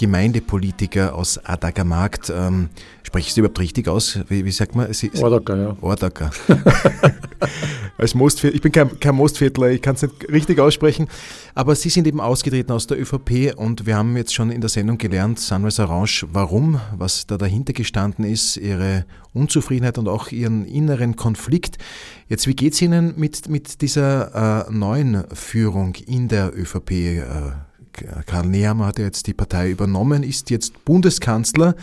[0.00, 2.32] Ex-ÖVP-Gemeindepolitiker aus Adagermarkt.
[2.34, 2.70] Ähm,
[3.02, 4.18] spreche ich es überhaupt richtig aus?
[4.28, 4.92] Wie, wie sagt man?
[4.92, 5.76] Sie, Ordacker, ja.
[5.80, 6.30] Ordacker.
[7.98, 11.06] Als Mostviertler, ich bin kein, kein Mostviertler, ich kann es nicht richtig aussprechen,
[11.54, 14.70] aber Sie sind eben ausgetreten aus der ÖVP und wir haben jetzt schon in der
[14.70, 20.64] Sendung gelernt, Sunrise Orange, warum, was da dahinter gestanden ist, Ihre Unzufriedenheit und auch Ihren
[20.64, 21.76] inneren Konflikt.
[22.28, 26.90] Jetzt, wie geht es Ihnen mit, mit dieser äh, neuen Führung in der ÖVP?
[26.90, 27.24] Äh,
[28.26, 31.74] Karl Nehammer hat ja jetzt die Partei übernommen, ist jetzt Bundeskanzler.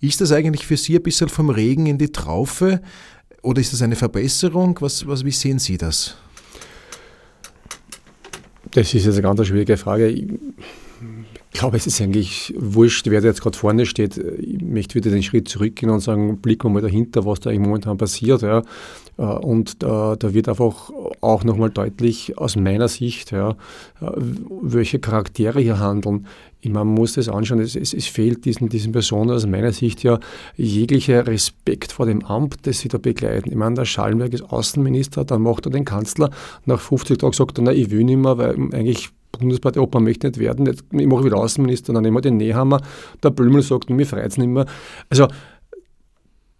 [0.00, 2.80] Ist das eigentlich für Sie ein bisschen vom Regen in die Traufe?
[3.42, 4.76] Oder ist das eine Verbesserung?
[4.80, 6.16] Was, was, wie sehen Sie das?
[8.70, 10.08] Das ist jetzt eine ganz schwierige Frage.
[10.08, 10.28] Ich
[11.52, 14.16] glaube, es ist eigentlich wurscht, wer da jetzt gerade vorne steht.
[14.16, 17.66] Ich möchte wieder den Schritt zurückgehen und sagen, blicken wir mal dahinter, was da eigentlich
[17.66, 18.42] momentan passiert.
[18.42, 18.62] Ja.
[19.18, 20.90] Und da, da wird einfach
[21.20, 23.56] auch nochmal deutlich aus meiner Sicht, ja,
[24.00, 26.26] welche Charaktere hier handeln.
[26.64, 30.20] Man muss das anschauen, es, es, es, fehlt diesen, diesen Personen aus meiner Sicht ja
[30.56, 33.50] jeglicher Respekt vor dem Amt, das sie da begleiten.
[33.50, 36.30] Ich meine, der Schallenberg ist Außenminister, dann macht er den Kanzler,
[36.64, 40.28] nach 50 Tagen sagt er, na, ich will nicht mehr, weil eigentlich Bundespartei, man möchte
[40.28, 42.80] nicht werden, jetzt, ich mache wieder Außenminister, dann nehmen wir den Nehammer,
[43.22, 44.66] der Blümel sagt, mir freut es nicht mehr.
[45.10, 45.26] Also,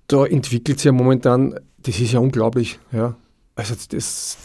[0.08, 3.14] da entwickelt sich ja momentan, das ist ja unglaublich, ja.
[3.54, 4.38] Also, das,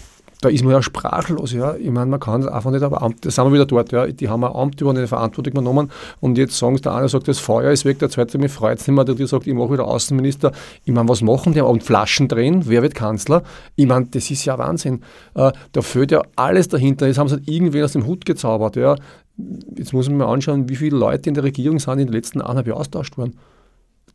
[0.44, 1.54] da ist man ja sprachlos.
[1.54, 1.76] Ja.
[1.76, 3.92] Ich meine, man kann einfach nicht, aber Amt, da sind wir wieder dort.
[3.94, 4.08] Ja.
[4.08, 5.90] Die haben ein Amt über eine Verantwortung genommen
[6.20, 8.80] und jetzt sagen sie, der eine sagt, das Feuer ist weg, der zweite, mir freut
[8.80, 10.52] es nicht mehr, der dritte sagt, ich mache wieder Außenminister.
[10.84, 11.62] Ich meine, was machen die?
[11.62, 13.44] Und Flaschen drehen, wer wird Kanzler?
[13.76, 15.02] Ich meine, das ist ja Wahnsinn.
[15.36, 17.08] Äh, da fehlt ja alles dahinter.
[17.08, 18.76] Jetzt haben sie halt irgendwen aus dem Hut gezaubert.
[18.76, 18.96] Ja.
[19.78, 22.42] Jetzt muss man mal anschauen, wie viele Leute in der Regierung sind in den letzten
[22.42, 23.38] eineinhalb Jahren austauscht worden.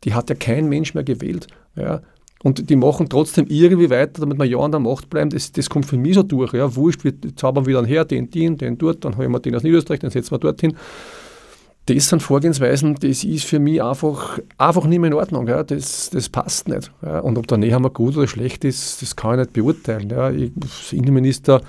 [0.03, 1.47] Die hat ja kein Mensch mehr gewählt.
[1.75, 2.01] Ja.
[2.41, 5.29] Und die machen trotzdem irgendwie weiter, damit wir ja an der Macht bleiben.
[5.29, 6.53] Das, das kommt für mich so durch.
[6.53, 9.63] Ja, wurscht, wir zaubern wieder her, den, den, den dort, dann haben wir den aus
[9.63, 10.77] Niederösterreich, den setzen wir dorthin.
[11.87, 15.47] Das sind Vorgehensweisen, das ist für mich einfach, einfach nicht mehr in Ordnung.
[15.47, 15.63] Ja.
[15.63, 16.91] Das, das passt nicht.
[17.01, 17.19] Ja.
[17.19, 20.09] Und ob der Nehammer gut oder schlecht ist, das kann ich nicht beurteilen.
[20.09, 20.31] Ja.
[20.31, 20.51] Ich,
[20.91, 21.61] Innenminister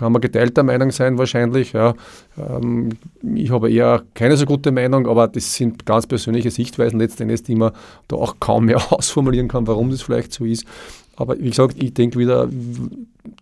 [0.00, 1.74] kann man geteilter Meinung sein wahrscheinlich.
[1.74, 1.94] Ja.
[2.38, 2.88] Ähm,
[3.34, 7.54] ich habe eher keine so gute Meinung, aber das sind ganz persönliche Sichtweisen letztendlich, die
[7.54, 7.72] man
[8.08, 10.64] da auch kaum mehr ausformulieren kann, warum das vielleicht so ist.
[11.16, 12.48] Aber wie gesagt, ich denke wieder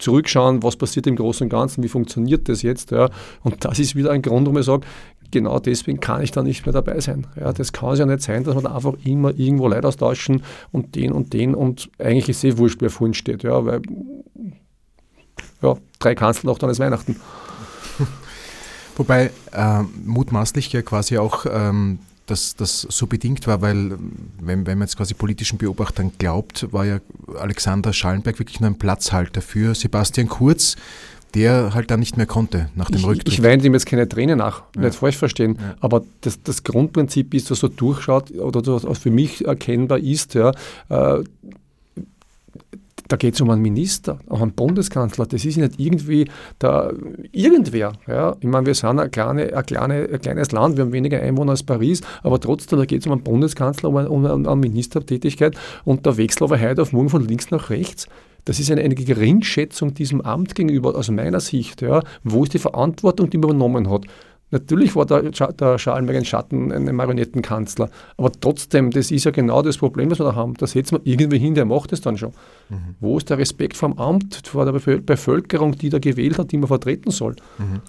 [0.00, 2.90] zurückschauen, was passiert im Großen und Ganzen, wie funktioniert das jetzt.
[2.90, 3.08] Ja.
[3.44, 4.84] Und das ist wieder ein Grund, warum ich sage,
[5.30, 7.28] genau deswegen kann ich da nicht mehr dabei sein.
[7.38, 10.42] Ja, das kann es ja nicht sein, dass wir da einfach immer irgendwo Leute austauschen
[10.72, 13.44] und den und den und eigentlich ist eh wurscht, wer vorhin steht.
[13.44, 13.80] Ja, weil
[15.62, 17.16] ja, drei Kanzeln auch dann ist Weihnachten.
[18.96, 23.98] Wobei äh, mutmaßlich ja quasi auch ähm, dass das so bedingt war, weil
[24.40, 26.98] wenn, wenn man jetzt quasi politischen Beobachtern glaubt, war ja
[27.38, 30.76] Alexander Schallenberg wirklich nur ein Platzhalter für Sebastian Kurz,
[31.34, 33.34] der halt dann nicht mehr konnte nach dem ich, Rücktritt.
[33.34, 34.82] Ich weine ihm jetzt keine Tränen nach, ja.
[34.82, 35.74] nicht falsch verstehen, ja.
[35.80, 38.62] aber das, das Grundprinzip ist, dass so durchschaut oder
[38.94, 40.52] für mich erkennbar ist, ja,
[40.88, 41.24] äh,
[43.08, 45.26] da geht es um einen Minister, um einen Bundeskanzler.
[45.26, 46.28] Das ist nicht irgendwie
[46.58, 46.92] da
[47.32, 47.94] irgendwer.
[48.06, 48.36] Ja.
[48.40, 51.52] Ich meine, wir sind ein, kleine, ein, kleine, ein kleines Land, wir haben weniger Einwohner
[51.52, 55.56] als Paris, aber trotzdem, da geht es um einen Bundeskanzler, um eine, um eine Ministertätigkeit
[55.84, 58.06] und der Wechsel aber heute auf morgen von links nach rechts.
[58.44, 61.82] Das ist eine, eine Geringschätzung diesem Amt gegenüber, aus meiner Sicht.
[61.82, 62.02] Ja.
[62.24, 64.06] Wo ist die Verantwortung, die man übernommen hat?
[64.50, 69.76] Natürlich war der, der Schallenberg Schatten ein Marionettenkanzler, aber trotzdem, das ist ja genau das
[69.76, 70.54] Problem, was wir da haben.
[70.54, 72.32] Da setzt man irgendwie hin, der macht es dann schon.
[72.70, 72.96] Mhm.
[73.00, 76.68] Wo ist der Respekt vom Amt, vor der Bevölkerung, die da gewählt hat, die man
[76.68, 77.36] vertreten soll?
[77.58, 77.80] Mhm.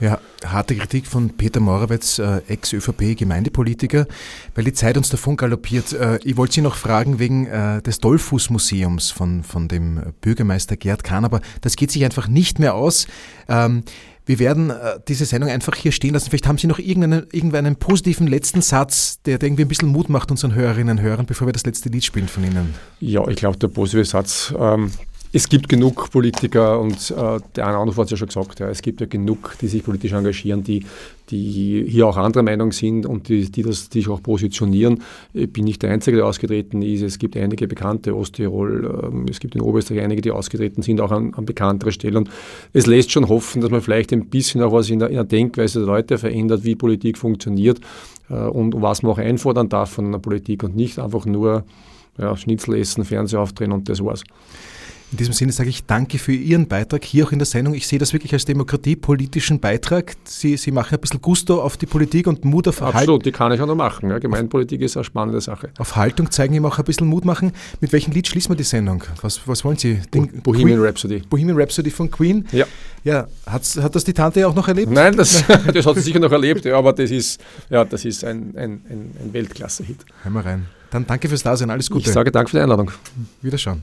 [0.00, 4.06] Ja, harte Kritik von Peter Morawetz, äh, Ex-ÖVP-Gemeindepolitiker,
[4.54, 5.92] weil die Zeit uns davon galoppiert.
[5.92, 11.04] Äh, ich wollte Sie noch fragen wegen äh, des Dollfuß-Museums von, von dem Bürgermeister Gerd
[11.04, 13.06] Kahn, aber das geht sich einfach nicht mehr aus.
[13.48, 13.84] Ähm,
[14.26, 16.30] wir werden äh, diese Sendung einfach hier stehen lassen.
[16.30, 20.08] Vielleicht haben Sie noch irgendeinen, irgendeinen positiven letzten Satz, der, der irgendwie ein bisschen Mut
[20.08, 22.74] macht unseren Hörerinnen und Hörern, bevor wir das letzte Lied spielen von Ihnen.
[23.00, 24.90] Ja, ich glaube, der positive Satz ähm,
[25.34, 28.68] es gibt genug Politiker und äh, der eine andere hat es ja schon gesagt, ja,
[28.68, 30.86] es gibt ja genug, die sich politisch engagieren, die,
[31.28, 35.02] die hier auch anderer Meinung sind und die, die, das, die sich auch positionieren.
[35.32, 37.02] Ich bin nicht der Einzige, der ausgetreten ist.
[37.02, 41.10] Es gibt einige bekannte Osttirol, ähm, es gibt in Oberösterreich einige, die ausgetreten sind, auch
[41.10, 42.28] an, an bekanntere Stellen.
[42.72, 45.24] Es lässt schon hoffen, dass man vielleicht ein bisschen auch was in der, in der
[45.24, 47.80] Denkweise der Leute verändert, wie Politik funktioniert
[48.30, 51.64] äh, und was man auch einfordern darf von der Politik und nicht einfach nur
[52.18, 54.22] ja, Schnitzel essen, Fernseher aufdrehen und das war's.
[55.14, 57.74] In diesem Sinne sage ich danke für Ihren Beitrag hier auch in der Sendung.
[57.74, 60.16] Ich sehe das wirklich als demokratiepolitischen Beitrag.
[60.24, 62.96] Sie, Sie machen ein bisschen Gusto auf die Politik und Mut auf Haltung.
[62.96, 64.10] Absolut, die kann ich auch noch machen.
[64.10, 65.70] Ja, Gemeinpolitik ist eine spannende Sache.
[65.78, 67.52] Auf Haltung zeigen, ihm auch ein bisschen Mut machen.
[67.80, 69.04] Mit welchem Lied schließen wir die Sendung?
[69.22, 70.00] Was, was wollen Sie?
[70.12, 70.84] Den Bohemian Queen?
[70.84, 71.22] Rhapsody.
[71.30, 72.44] Bohemian Rhapsody von Queen?
[72.50, 72.66] Ja.
[73.04, 74.90] Ja, Hat's, hat das die Tante auch noch erlebt?
[74.90, 77.40] Nein, das, das hat sie sicher noch erlebt, ja, aber das ist,
[77.70, 79.98] ja, das ist ein, ein, ein, Weltklasse-Hit.
[80.24, 80.66] Hören wir rein.
[80.90, 82.08] Dann danke fürs Dasein, alles Gute.
[82.08, 82.90] Ich sage danke für die Einladung.
[83.42, 83.82] Wiederschauen.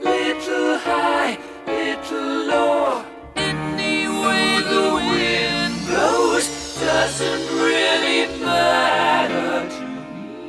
[0.00, 3.04] little high, little low.
[3.36, 6.46] Any way the wind blows
[6.80, 9.86] doesn't really matter to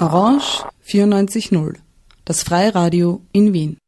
[0.00, 1.80] Orange 94.0,
[2.24, 3.83] das Freiradio in Wien.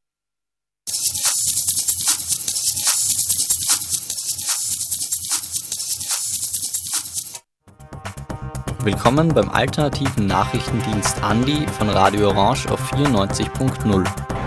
[8.86, 14.04] Willkommen beim alternativen Nachrichtendienst Andi von Radio Orange auf 94.0.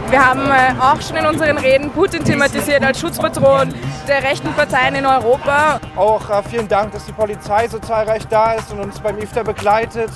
[0.09, 3.73] Wir haben äh, auch schon in unseren Reden Putin thematisiert als Schutzpatron
[4.07, 5.81] der rechten Parteien in Europa.
[5.97, 9.43] Auch äh, vielen Dank, dass die Polizei so zahlreich da ist und uns beim IFTA
[9.43, 10.09] begleitet.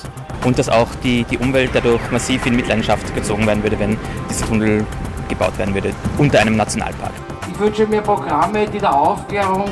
[0.46, 3.98] Und dass auch die, die Umwelt dadurch massiv in Mitleidenschaft gezogen werden würde, wenn
[4.30, 4.86] dieser Tunnel
[5.28, 7.12] gebaut werden würde, unter einem Nationalpark.
[7.52, 9.70] Ich wünsche mir Programme, die der Aufklärung,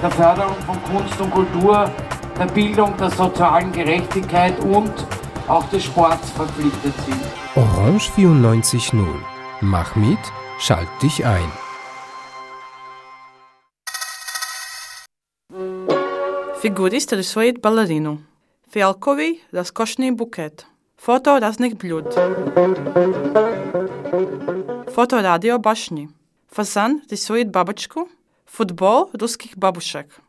[0.00, 1.90] der Förderung von Kunst und Kultur
[2.38, 4.92] der Bildung, der sozialen Gerechtigkeit und
[5.48, 7.22] auch des Sports verpflichtet sind.
[7.56, 9.06] Orange 94.0.
[9.60, 10.18] Mach mit,
[10.58, 11.50] schalt dich ein.
[16.60, 18.18] Figurist ir sveit balerinu,
[18.70, 20.62] Fialkovi raskošni buket,
[20.96, 22.14] foto raznih bljud,
[24.94, 26.06] foto radio bašni,
[26.52, 28.06] Fasan, risuje babačku,
[28.52, 30.20] Футбол русских бабушек.